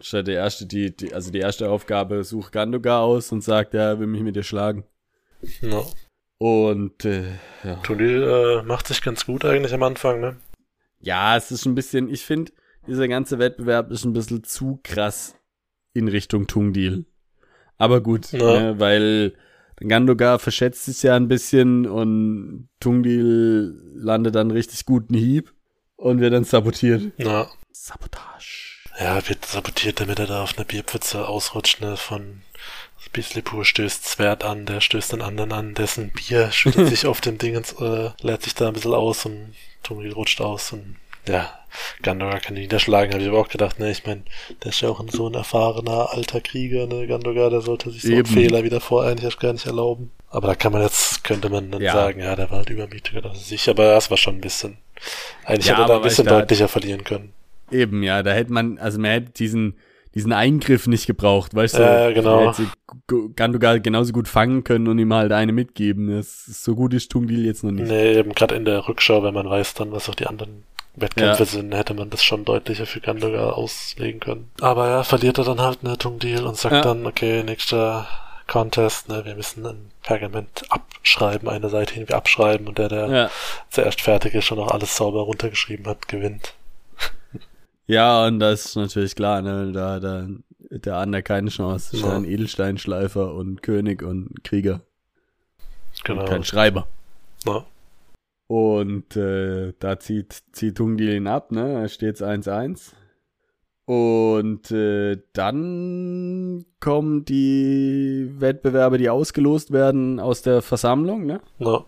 [0.00, 3.98] Statt der erste, die, die, also die erste Aufgabe sucht Gandogar aus und sagt, er
[3.98, 4.84] will mich mit dir schlagen.
[5.62, 5.86] No.
[6.38, 7.24] Und äh,
[7.64, 7.76] ja.
[7.76, 10.36] Tundil äh, macht sich ganz gut eigentlich am Anfang, ne?
[11.00, 12.52] Ja, es ist ein bisschen, ich finde,
[12.86, 15.34] dieser ganze Wettbewerb ist ein bisschen zu krass
[15.94, 17.06] in Richtung Tungdil.
[17.78, 18.58] Aber gut, no.
[18.58, 19.34] ne, weil
[19.76, 25.52] Gandogar verschätzt sich ja ein bisschen und Tungdil landet dann richtig guten Hieb
[25.96, 27.12] und wird dann sabotiert.
[27.18, 27.48] Ja.
[27.72, 28.65] Sabotage.
[28.98, 32.42] Ja, wird sabotiert, damit er da auf eine Bierpfütze ausrutscht, ne, von
[33.12, 37.38] Bislipur stößt Zwert an, der stößt den anderen an, dessen Bier schüttet sich auf dem
[37.38, 41.58] Ding und äh, leert sich da ein bisschen aus und Tumi rutscht aus und ja,
[42.02, 44.22] Gandogar kann niederschlagen, habe ich aber auch gedacht, ne, ich meine,
[44.62, 48.02] der ist ja auch ein so ein erfahrener alter Krieger, ne, Gandogar, der sollte sich
[48.02, 50.12] so einen Fehler wieder vor eigentlich gar nicht erlauben.
[50.28, 51.92] Aber da kann man jetzt, könnte man dann ja.
[51.92, 54.78] sagen, ja, der war halt übermütiger, das ist sicher, aber das war schon ein bisschen,
[55.44, 57.32] eigentlich ja, hätte er ein bisschen deutlicher verlieren können.
[57.70, 59.76] Eben, ja, da hätte man, also man hätte diesen,
[60.14, 61.82] diesen Eingriff nicht gebraucht, weißt du?
[61.82, 62.52] Ja, genau.
[62.52, 62.68] Hätte
[63.34, 66.16] Gandogar genauso gut fangen können und ihm halt eine mitgeben.
[66.16, 67.88] Das ist so gut ist Tungdil jetzt noch nicht.
[67.88, 70.64] Nee, eben gerade in der Rückschau, wenn man weiß dann, was auch die anderen
[70.96, 71.48] Wettkämpfe ja.
[71.48, 74.50] sind, hätte man das schon deutlicher für Gandogar auslegen können.
[74.60, 76.80] Aber ja, verliert er dann halt eine Tungdil und sagt ja.
[76.80, 78.06] dann, okay, nächster
[78.46, 83.30] Contest, ne, wir müssen ein Pergament abschreiben, eine Seite irgendwie abschreiben und der, der ja.
[83.70, 86.54] zuerst fertig ist und auch alles sauber runtergeschrieben hat, gewinnt.
[87.86, 90.26] Ja, und das ist natürlich klar, ne, da, da,
[90.70, 91.90] der andere keine Chance.
[91.92, 92.16] Das ist ja.
[92.16, 94.80] ein Edelsteinschleifer und König und Krieger.
[96.04, 96.22] Genau.
[96.22, 96.88] Und kein Schreiber.
[97.44, 97.64] Ja.
[98.48, 101.80] Und äh, da zieht, zieht Tungdil ihn ab, ne?
[101.80, 102.92] Da steht's 1-1.
[103.86, 111.40] Und äh, dann kommen die Wettbewerbe, die ausgelost werden aus der Versammlung, ne?
[111.58, 111.84] Ja.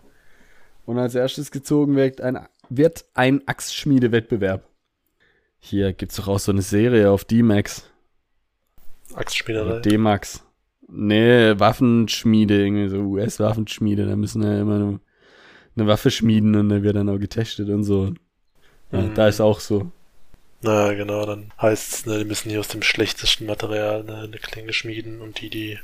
[0.85, 2.39] Und als erstes gezogen wird ein,
[2.69, 4.68] wird ein Axtschmiedewettbewerb.
[5.59, 7.89] Hier gibt's doch auch so eine Serie auf D-Max.
[9.13, 9.79] Axtschmiederei?
[9.79, 10.43] D-Max.
[10.87, 14.05] Nee, Waffenschmiede, irgendwie so US-Waffenschmiede.
[14.07, 14.99] Da müssen ja immer eine,
[15.75, 18.13] eine Waffe schmieden und dann wird dann auch getestet und so.
[18.91, 19.13] Ja, mhm.
[19.13, 19.91] Da ist auch so.
[20.61, 24.37] Na genau, dann heißt es, ne, die müssen hier aus dem schlechtesten Material ne, eine
[24.37, 25.79] Klinge schmieden und die, die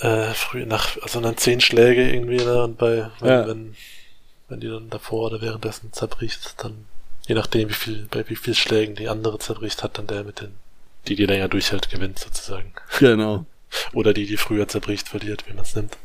[0.00, 3.46] äh, früh nach, also dann zehn Schläge irgendwie, ne, und bei, wenn, ja.
[3.46, 3.76] wenn,
[4.48, 6.86] wenn die dann davor oder währenddessen zerbricht, dann,
[7.30, 10.40] je nachdem wie viel, bei wie viel Schlägen die andere zerbricht, hat dann der mit
[10.40, 10.56] den,
[11.06, 12.72] die, die länger durchhält, gewinnt sozusagen.
[12.98, 13.46] Genau.
[13.92, 15.96] oder die, die früher zerbricht, verliert, wie man es nimmt.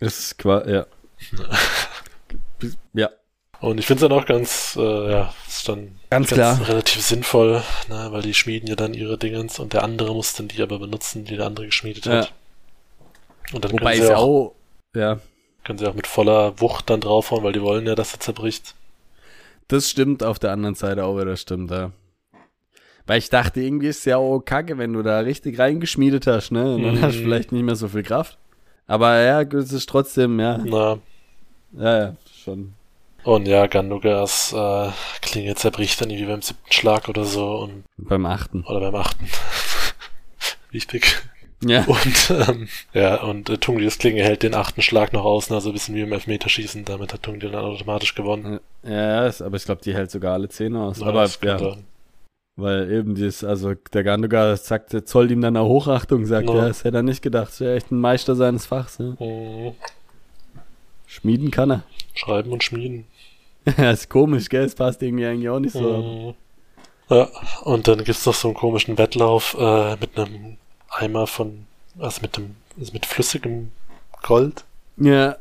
[0.00, 0.86] Das ist quasi, ja.
[2.94, 3.10] ja.
[3.60, 6.68] Und ich finde es dann auch ganz, äh, ja, ist dann ganz, ganz klar.
[6.68, 10.48] relativ sinnvoll, ne, weil die schmieden ja dann ihre Dingens und der andere muss dann
[10.48, 12.22] die aber benutzen, die der andere geschmiedet ja.
[12.22, 12.32] hat.
[13.52, 14.54] Und dann Wobei können sie auch,
[14.94, 15.20] ja.
[15.64, 18.74] können sie auch mit voller Wucht dann draufhauen, weil die wollen ja, dass er zerbricht.
[19.68, 21.92] Das stimmt auf der anderen Seite auch wieder, stimmt, ja.
[23.06, 26.50] Weil ich dachte, irgendwie ist es ja auch kacke, wenn du da richtig reingeschmiedet hast,
[26.50, 26.74] ne?
[26.74, 27.02] Und dann mhm.
[27.02, 28.38] hast du vielleicht nicht mehr so viel Kraft.
[28.86, 30.58] Aber ja, es ist trotzdem, ja.
[30.58, 30.98] Na.
[31.72, 32.74] Ja, ja, schon
[33.24, 34.90] und ja, Gandugas äh,
[35.20, 37.58] Klinge zerbricht dann irgendwie beim siebten Schlag oder so.
[37.58, 38.64] Und, beim achten.
[38.64, 39.28] Oder beim achten.
[40.70, 41.22] Wichtig.
[41.64, 41.84] Ja.
[41.86, 45.72] Und ähm, ja, und äh, Tungdils Klinge hält den achten Schlag noch aus, also ein
[45.72, 48.60] bisschen wie im Elfmeterschießen, damit hat Tungdil dann automatisch gewonnen.
[48.84, 51.00] Ja, ja aber ich glaube, die hält sogar alle zehn aus.
[51.00, 51.58] Ja, aber ja.
[51.58, 51.84] Sein.
[52.58, 56.58] Weil eben dieses, also der Ganduga sagte, zollt ihm dann auch Hochachtung, sagt no.
[56.58, 57.48] er, das hätte er nicht gedacht.
[57.48, 58.98] Das wäre echt ein Meister seines Fachs.
[58.98, 59.14] Ja.
[59.18, 59.74] Mhm.
[61.06, 61.82] Schmieden kann er.
[62.14, 63.04] Schreiben und schmieden.
[63.78, 64.64] ja, ist komisch, gell?
[64.64, 66.36] Es passt irgendwie eigentlich auch nicht so.
[67.10, 67.14] Mhm.
[67.14, 67.28] Ja,
[67.62, 70.56] und dann gibt's noch so einen komischen Wettlauf äh, mit einem
[70.90, 71.66] Eimer von,
[71.98, 73.72] also mit dem, also mit flüssigem
[74.22, 74.64] Gold.
[74.96, 75.36] Ja.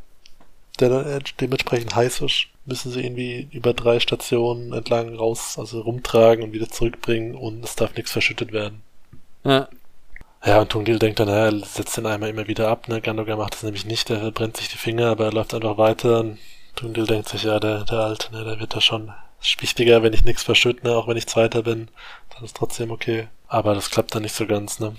[0.79, 2.47] Der dann dementsprechend heiß ist.
[2.65, 7.75] Müssen sie irgendwie über drei Stationen entlang raus, also rumtragen und wieder zurückbringen und es
[7.75, 8.81] darf nichts verschüttet werden.
[9.43, 9.69] Ja.
[10.45, 13.01] Ja, und Tungdil denkt dann, er setzt den Eimer immer wieder ab, ne?
[13.01, 16.19] Gandogar macht das nämlich nicht, er brennt sich die Finger, aber er läuft einfach weiter.
[16.19, 16.37] Und
[16.75, 19.11] Tungdil denkt sich, ja, der, der Alte, ne, der wird da schon
[19.59, 20.95] wichtiger, wenn ich nichts verschütte, ne?
[20.95, 21.89] auch wenn ich Zweiter bin,
[22.33, 23.27] dann ist trotzdem okay.
[23.47, 24.95] Aber das klappt dann nicht so ganz, ne?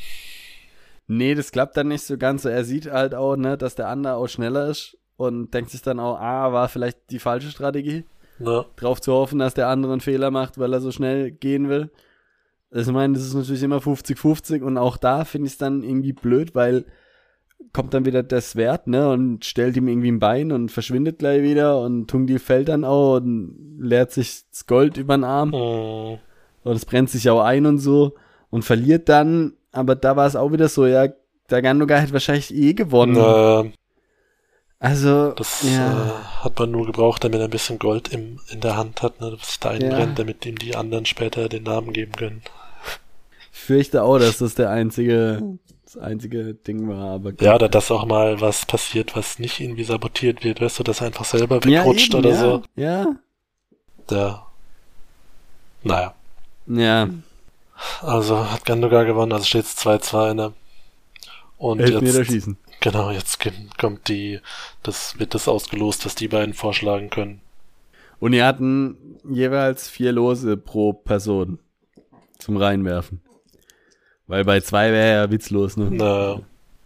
[1.09, 2.45] Nee, das klappt dann nicht so ganz.
[2.45, 5.99] Er sieht halt auch, ne, dass der andere auch schneller ist und denkt sich dann
[5.99, 8.05] auch, ah, war vielleicht die falsche Strategie.
[8.39, 8.67] Ja.
[8.77, 11.91] Drauf zu hoffen, dass der andere einen Fehler macht, weil er so schnell gehen will.
[12.71, 15.83] Also ich meine, das ist natürlich immer 50-50 und auch da finde ich es dann
[15.83, 16.85] irgendwie blöd, weil
[17.73, 21.43] kommt dann wieder das Wert, ne, und stellt ihm irgendwie ein Bein und verschwindet gleich
[21.43, 25.51] wieder und Tungdil fällt dann auch und leert sich das Gold über den Arm.
[25.51, 26.19] Mhm.
[26.63, 28.15] Und es brennt sich auch ein und so
[28.51, 31.09] und verliert dann, aber da war es auch wieder so, ja,
[31.51, 33.17] der Gandogar hätte wahrscheinlich eh gewonnen.
[33.17, 33.73] Äh,
[34.81, 35.93] also, das ja.
[35.93, 39.21] äh, hat man nur gebraucht, damit er ein bisschen Gold im, in der Hand hat,
[39.21, 40.25] ne, dass da einbrennt, ja.
[40.25, 42.43] damit ihm die anderen später den Namen geben können
[43.69, 47.15] fürchte auch, dass das der einzige, das einzige Ding war.
[47.15, 50.83] Aber ja, oder dass auch mal was passiert, was nicht irgendwie sabotiert wird, weißt du,
[50.85, 52.63] dass er einfach selber wegrutscht ja, eben, oder ja, so.
[52.77, 53.07] Ja.
[54.11, 54.47] Ja.
[55.83, 56.15] Naja.
[56.67, 57.09] Ja.
[58.03, 60.53] Also hat Gandogar gewonnen, also steht es 2-2, ne?
[61.57, 62.57] Und Elfmeter jetzt, schießen.
[62.81, 63.39] Genau, jetzt
[63.79, 64.41] kommt die,
[64.83, 67.41] das wird das ausgelost, dass die beiden vorschlagen können.
[68.21, 68.97] Und die hatten
[69.29, 71.59] jeweils vier Lose pro Person
[72.39, 73.21] zum Reinwerfen.
[74.27, 75.89] Weil bei zwei wäre ja witzlos, ne?
[75.91, 76.41] Na,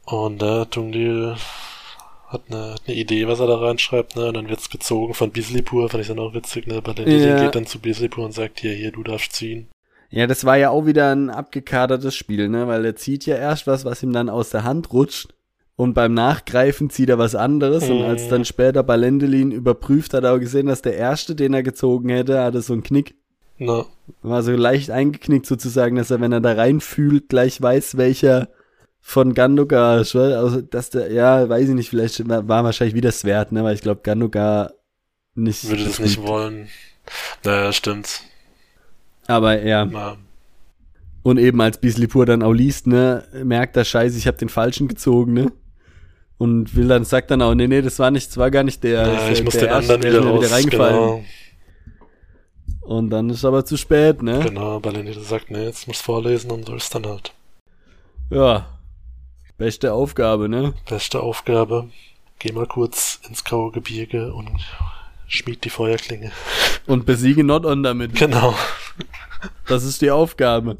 [0.05, 1.37] und da Tungdil
[2.29, 4.29] hat eine, eine Idee, was er da reinschreibt, ne?
[4.29, 6.81] Und dann wird's gezogen von Bislipur, fand ich dann auch witzig, ne?
[6.81, 7.45] Balendilin ja.
[7.45, 9.69] geht dann zu Bislipur und sagt, hier, hier, du darfst ziehen.
[10.13, 12.69] Ja, das war ja auch wieder ein abgekadertes Spiel, ne?
[12.69, 15.35] Weil er zieht ja erst was, was ihm dann aus der Hand rutscht.
[15.75, 17.89] Und beim Nachgreifen zieht er was anderes.
[17.89, 17.97] Mhm.
[17.97, 21.63] Und als dann später Balendelin überprüft, hat er auch gesehen, dass der erste, den er
[21.63, 23.15] gezogen hätte, hatte so einen Knick.
[23.57, 23.87] No.
[24.21, 28.51] War so leicht eingeknickt sozusagen, dass er, wenn er da reinfühlt, gleich weiß, welcher
[29.01, 30.15] von ist.
[30.15, 33.65] Also, dass der, ja, weiß ich nicht, vielleicht war wahrscheinlich wieder Svert, ne?
[33.65, 34.75] Weil ich glaube, Gandogar
[35.35, 35.67] nicht.
[35.71, 36.69] Würde das nicht wollen.
[37.45, 38.23] Naja, stimmt.
[39.27, 39.85] Aber ja.
[39.85, 40.17] Na.
[41.23, 44.89] Und eben als Bislipur dann auch liest, ne, merkt er, scheiße, ich habe den falschen
[44.89, 45.53] gezogen, ne?
[46.37, 48.83] Und will dann, sagt dann auch, nee, nee, das war nicht, das war gar nicht
[48.83, 49.07] der.
[49.07, 50.97] Ja, ich der, muss der den erste, anderen wieder, raus, wieder reingefallen.
[50.97, 51.25] Genau.
[52.81, 54.41] Und dann ist aber zu spät, ne?
[54.41, 57.33] Genau, Balenide sagt, nee, jetzt musst du vorlesen und so ist dann halt.
[58.31, 58.67] Ja.
[59.57, 60.75] Beste Aufgabe, ne?
[60.89, 61.89] Beste Aufgabe.
[62.41, 64.51] Geh mal kurz ins graue Gebirge und
[65.33, 66.31] schmied die Feuerklinge.
[66.87, 68.15] Und besiege Not-On damit.
[68.15, 68.55] Genau.
[69.67, 70.77] Das ist die Aufgabe.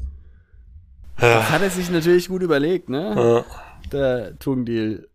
[1.19, 1.39] Ja.
[1.39, 3.13] Das hat er sich natürlich gut überlegt, ne?
[3.15, 3.45] Ja.
[3.91, 5.07] Der Tungdeal.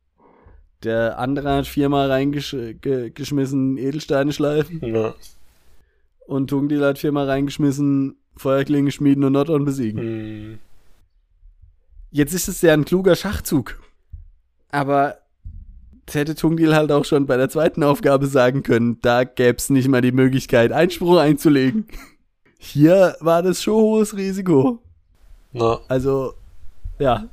[0.85, 4.81] Der andere hat viermal reingeschmissen Edelsteine schleifen.
[4.85, 5.15] Ja.
[6.27, 10.51] Und Tungdeal hat viermal reingeschmissen Feuerklinge schmieden und Not-On besiegen.
[10.51, 10.59] Mhm.
[12.11, 13.81] Jetzt ist es ja ein kluger Schachzug.
[14.71, 15.19] Aber
[16.15, 18.99] hätte Tungdeal halt auch schon bei der zweiten Aufgabe sagen können.
[19.03, 21.87] Da gäbe es nicht mal die Möglichkeit, Einspruch einzulegen.
[22.59, 24.81] Hier war das schon hohes Risiko.
[25.53, 25.81] Na.
[25.89, 26.35] Also,
[26.99, 27.25] ja.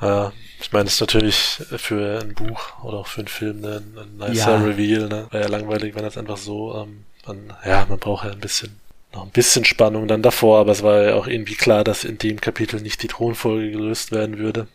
[0.00, 3.96] Ja, ich meine, es ist natürlich für ein Buch oder auch für einen Film ein,
[3.96, 4.62] ein nicer ja.
[4.62, 5.26] Reveal, ne?
[5.30, 8.78] Wäre ja langweilig, wenn das einfach so, ähm, man, ja, man braucht ja ein bisschen,
[9.14, 12.18] noch ein bisschen Spannung dann davor, aber es war ja auch irgendwie klar, dass in
[12.18, 14.68] dem Kapitel nicht die Thronfolge gelöst werden würde.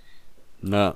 [0.62, 0.96] Na.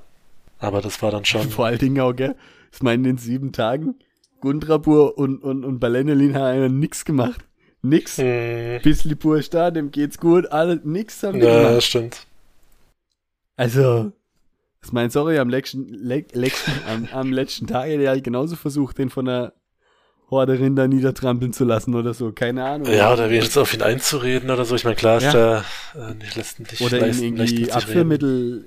[0.58, 1.42] Aber das war dann schon.
[1.50, 2.36] Vor allen Dingen auch, gell?
[2.72, 3.96] Ich meine, in den sieben Tagen,
[4.40, 7.44] Gundrapur und, und, und Balenelin haben ja nichts gemacht.
[7.82, 8.18] Nix.
[8.18, 8.80] Hm.
[8.82, 11.74] Bislipur ist da, dem geht's gut, alle, nix haben wir ja, gemacht.
[11.74, 12.26] Ja, stimmt.
[13.56, 14.12] Also,
[14.84, 18.56] ich meine, sorry, am letzten, le letzten, am, am letzten Tag hätte ich halt genauso
[18.56, 19.52] versucht, den von der
[20.30, 22.92] Horderin da niedertrampeln zu lassen oder so, keine Ahnung.
[22.92, 24.74] Ja, oder wenigstens auf ihn einzureden oder so.
[24.74, 25.32] Ich meine, klar ist ja.
[25.94, 26.80] da äh, nicht letztendlich.
[26.80, 28.64] Oder leisten, ihm irgendwie Abführmittel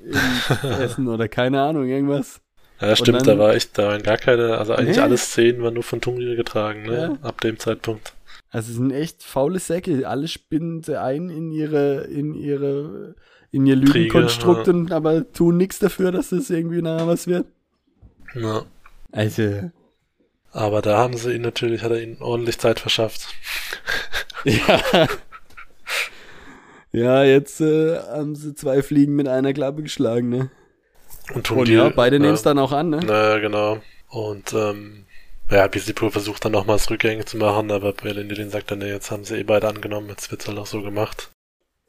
[0.79, 2.39] essen oder keine Ahnung, irgendwas.
[2.79, 5.03] Ja, stimmt, dann, da war echt, da waren gar keine, also eigentlich nee.
[5.03, 7.17] alle Szenen waren nur von Tungli getragen, ne?
[7.21, 7.27] Ja.
[7.27, 8.13] Ab dem Zeitpunkt.
[8.51, 10.07] Also es sind echt faule Säcke.
[10.07, 13.15] Alle spinnen sie ein in ihre, in ihre,
[13.51, 14.95] in ihr Lügenkonstrukt, ja.
[14.95, 17.47] aber tun nichts dafür, dass es irgendwie nachher was wird.
[18.33, 18.63] Ja.
[19.11, 19.71] Also.
[20.51, 23.27] Aber da haben sie ihn natürlich, hat er ihnen ordentlich Zeit verschafft.
[24.43, 25.07] ja.
[26.91, 30.49] Ja, jetzt äh, haben sie zwei Fliegen mit einer Klappe geschlagen, ne?
[31.35, 32.21] Und, Und ja, beide ja.
[32.21, 32.97] nehmen es dann auch an, ne?
[32.97, 33.79] Naja, genau.
[34.07, 35.05] Und ähm,
[35.51, 39.23] ja, Bisipur versucht dann nochmals Rückgänge zu machen, aber Berlin sagt dann, nee, jetzt haben
[39.23, 41.29] sie eh beide angenommen, jetzt wird's halt auch so gemacht.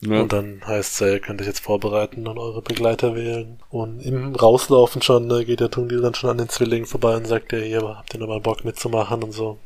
[0.03, 0.23] Ja.
[0.23, 3.59] Und dann heißt es, ihr könnt euch jetzt vorbereiten und eure Begleiter wählen.
[3.69, 7.27] Und im Rauslaufen schon ne, geht der Tungdil dann schon an den Zwillingen vorbei und
[7.27, 9.59] sagt, ja, hier, habt ihr nochmal Bock mitzumachen und so.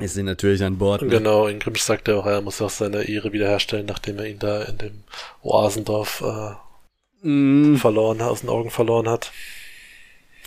[0.00, 1.00] Ist sie natürlich an Bord.
[1.02, 1.08] Ne?
[1.08, 4.62] Genau, Ingrimsch sagt ja auch, er muss auch seine Ehre wiederherstellen, nachdem er ihn da
[4.62, 5.04] in dem
[5.42, 7.76] Oasendorf äh, mm.
[7.76, 9.32] verloren, aus den Augen verloren hat.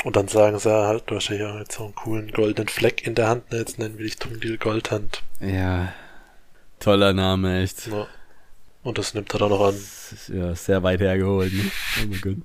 [0.03, 3.15] Und dann sagen sie halt, du hast ja jetzt so einen coolen goldenen Fleck in
[3.15, 3.57] der Hand, ne?
[3.57, 5.23] jetzt nennen wir dich Tungdil Goldhand.
[5.39, 5.93] Ja,
[6.79, 7.87] toller Name, echt.
[7.87, 8.07] Ja.
[8.83, 9.75] Und das nimmt er dann noch an.
[10.29, 11.71] ja, sehr weit hergeholt, ne?
[12.01, 12.37] Oh mein Gott.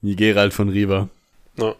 [0.00, 1.08] Wie Gerald von Riva.
[1.56, 1.74] Ja.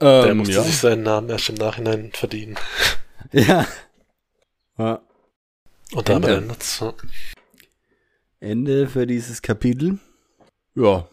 [0.00, 0.62] Ähm, der musste ja.
[0.62, 2.56] sich seinen Namen erst im Nachhinein verdienen.
[3.30, 3.66] Ja.
[4.76, 5.00] ja.
[5.92, 6.80] Und damit endet's.
[6.80, 6.92] Ja.
[8.40, 10.00] Ende für dieses Kapitel.
[10.74, 11.08] Ja.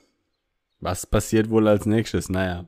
[0.80, 2.28] Was passiert wohl als nächstes?
[2.28, 2.68] Naja.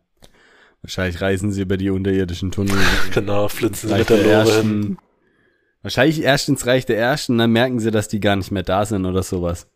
[0.83, 2.77] Wahrscheinlich reisen sie über die unterirdischen Tunnel.
[3.13, 4.97] genau, flitzen sie mit der Lore hin.
[5.81, 8.85] Wahrscheinlich erst ins Reich der Ersten, dann merken sie, dass die gar nicht mehr da
[8.85, 9.67] sind oder sowas.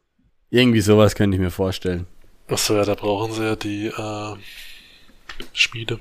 [0.52, 2.06] Irgendwie sowas könnte ich mir vorstellen.
[2.48, 4.36] Achso, ja, da brauchen sie ja die äh,
[5.54, 6.00] Schmiede.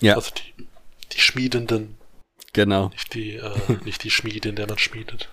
[0.00, 0.14] Ja.
[0.14, 0.64] Also die,
[1.12, 1.96] die Schmiedenden.
[2.54, 2.88] Genau.
[2.88, 3.50] Nicht die, äh,
[3.84, 5.28] nicht die Schmiede, in der man schmiedet.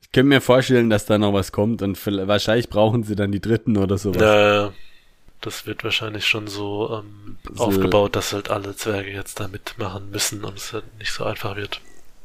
[0.00, 3.40] Ich könnte mir vorstellen, dass da noch was kommt und wahrscheinlich brauchen sie dann die
[3.40, 4.22] Dritten oder sowas.
[4.22, 4.72] Ja, ja.
[5.40, 10.10] Das wird wahrscheinlich schon so ähm, so aufgebaut, dass halt alle Zwerge jetzt da mitmachen
[10.10, 11.80] müssen und es halt nicht so einfach wird.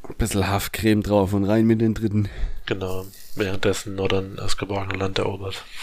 [0.08, 2.28] Ein bisschen Haftcreme drauf und rein mit den Dritten.
[2.66, 5.64] Genau, währenddessen Nordern das geborgene Land erobert.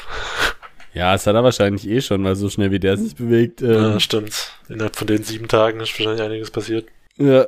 [0.95, 3.63] Ja, es hat er wahrscheinlich eh schon, weil so schnell wie der sich bewegt.
[3.63, 4.51] Ähm, ja, stimmt.
[4.69, 6.85] Innerhalb von den sieben Tagen ist wahrscheinlich einiges passiert.
[7.17, 7.47] Ja.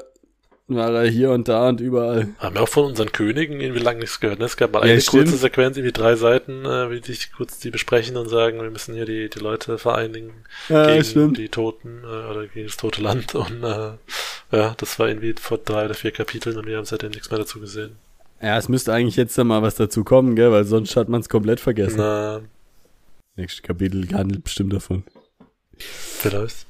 [0.67, 2.29] War er hier und da und überall.
[2.39, 4.39] Haben wir auch von unseren Königen irgendwie lange nichts gehört.
[4.39, 4.45] Ne?
[4.45, 7.69] Es gab mal eine ja, kurze Sequenz, irgendwie drei Seiten, äh, wie die kurz die
[7.69, 10.33] besprechen und sagen, wir müssen hier die, die Leute vereinigen
[10.69, 11.37] ja, gegen stimmt.
[11.37, 13.35] die Toten äh, oder gegen das tote Land.
[13.35, 13.91] Und äh,
[14.51, 17.39] ja, das war irgendwie vor drei oder vier Kapiteln und wir haben seitdem nichts mehr
[17.39, 17.97] dazu gesehen.
[18.41, 21.29] Ja, es müsste eigentlich jetzt mal was dazu kommen, gell, weil sonst hat man es
[21.29, 21.97] komplett vergessen.
[21.97, 22.41] Na.
[23.35, 25.03] Nächstes Kapitel handelt bestimmt davon.
[25.77, 26.67] Vielleicht.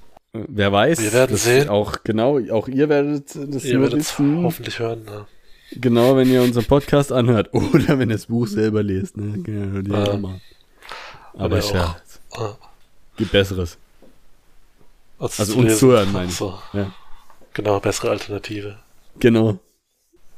[0.47, 1.01] Wer weiß.
[1.01, 1.69] Wir werden sehen.
[1.69, 4.43] Auch genau, auch ihr werdet das ihr werdet wissen.
[4.43, 5.03] hoffentlich hören.
[5.05, 5.25] Ne?
[5.71, 9.17] Genau, wenn ihr unseren Podcast anhört oder wenn ihr das Buch selber lest.
[9.17, 9.41] Ne?
[9.43, 10.41] Genau, ja, mal.
[11.33, 11.97] Aber ja,
[12.33, 12.55] ah.
[13.17, 13.77] gibt Besseres.
[15.17, 16.35] Als also uns zuhören, meine ich.
[16.35, 16.57] So.
[16.73, 16.93] Ja.
[17.53, 18.77] Genau, bessere Alternative.
[19.19, 19.59] Genau.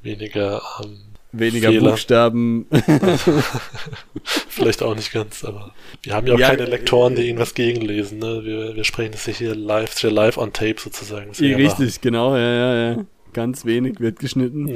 [0.04, 1.00] Weniger ähm,
[1.32, 1.92] Weniger Fehler.
[1.92, 2.68] Buchstaben.
[4.24, 5.74] Vielleicht auch nicht ganz, aber
[6.04, 8.20] wir haben ja auch ja, keine Lektoren, die irgendwas gegenlesen.
[8.20, 8.46] Ne?
[8.46, 11.32] Wir, wir sprechen das hier live, live on tape sozusagen.
[11.32, 13.06] Richtig, genau, ja, ja, ja.
[13.34, 14.66] Ganz wenig wird geschnitten.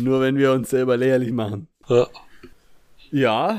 [0.00, 1.68] Nur wenn wir uns selber lächerlich machen.
[1.88, 2.06] Ja.
[3.12, 3.58] Ja,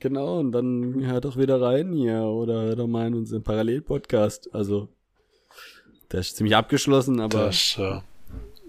[0.00, 0.40] genau.
[0.40, 4.52] Und dann hört doch wieder rein hier oder hört doch mal in unseren Parallel-Podcast.
[4.52, 4.88] Also,
[6.10, 7.46] der ist ziemlich abgeschlossen, aber.
[7.46, 8.02] Das, ja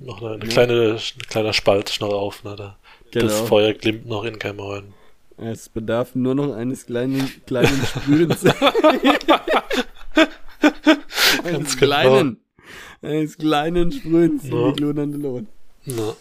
[0.04, 0.50] noch eine, eine ja.
[0.50, 2.56] kleine, ein kleiner Spalt noch auf, ne?
[2.56, 2.78] Da,
[3.12, 3.28] genau.
[3.28, 4.94] Das Feuer glimmt noch in Kämmerhorn.
[5.38, 8.46] Es bedarf nur noch eines kleinen, kleinen Sprühens.
[11.44, 11.78] eines genau.
[11.78, 12.38] kleinen,
[13.02, 14.68] eines kleinen Sprühens no.
[14.68, 15.48] in die glühende Lohn.
[15.86, 16.16] No.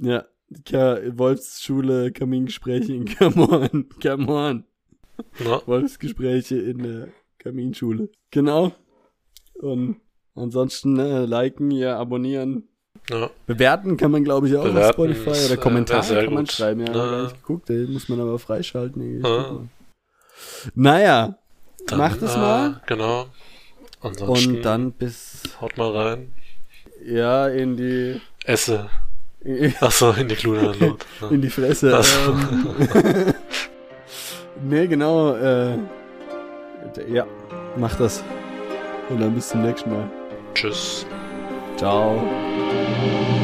[0.00, 0.24] Ja,
[0.64, 3.88] Ka Wolfsschule, Kamingespräche in Kamorn.
[4.00, 4.64] Kamorn.
[5.44, 5.62] No.
[5.66, 7.08] Wolfsgespräche in der
[7.38, 8.08] Kaminschule.
[8.30, 8.72] Genau.
[9.54, 10.00] Und
[10.34, 12.68] ansonsten äh, liken, ja, abonnieren,
[13.10, 13.30] ja.
[13.46, 16.52] Bewerten kann man, glaube ich, auch Bewerten auf Spotify oder äh, Kommentare kann man gut.
[16.52, 16.86] schreiben.
[16.86, 17.26] Ja, ja.
[17.26, 19.22] ich geguckt, den muss man aber freischalten.
[19.22, 19.60] Ja.
[20.74, 21.38] Naja,
[21.86, 22.80] dann, macht es äh, mal.
[22.86, 23.26] Genau.
[24.00, 25.42] Ansonsten Und dann bis.
[25.60, 26.32] Haut mal rein.
[27.04, 28.20] Ja, in die.
[28.44, 28.88] Esse.
[29.80, 30.74] Achso, in die Klune.
[30.80, 31.28] Ja.
[31.30, 32.00] in die Fresse.
[32.24, 33.34] Ähm.
[34.62, 35.34] nee, genau.
[35.34, 35.78] Äh,
[37.08, 37.26] ja,
[37.76, 38.22] mach das.
[39.08, 40.10] Und dann bis zum nächsten Mal.
[40.54, 41.06] Tschüss.
[41.76, 42.20] Ciao.
[42.98, 43.37] thank you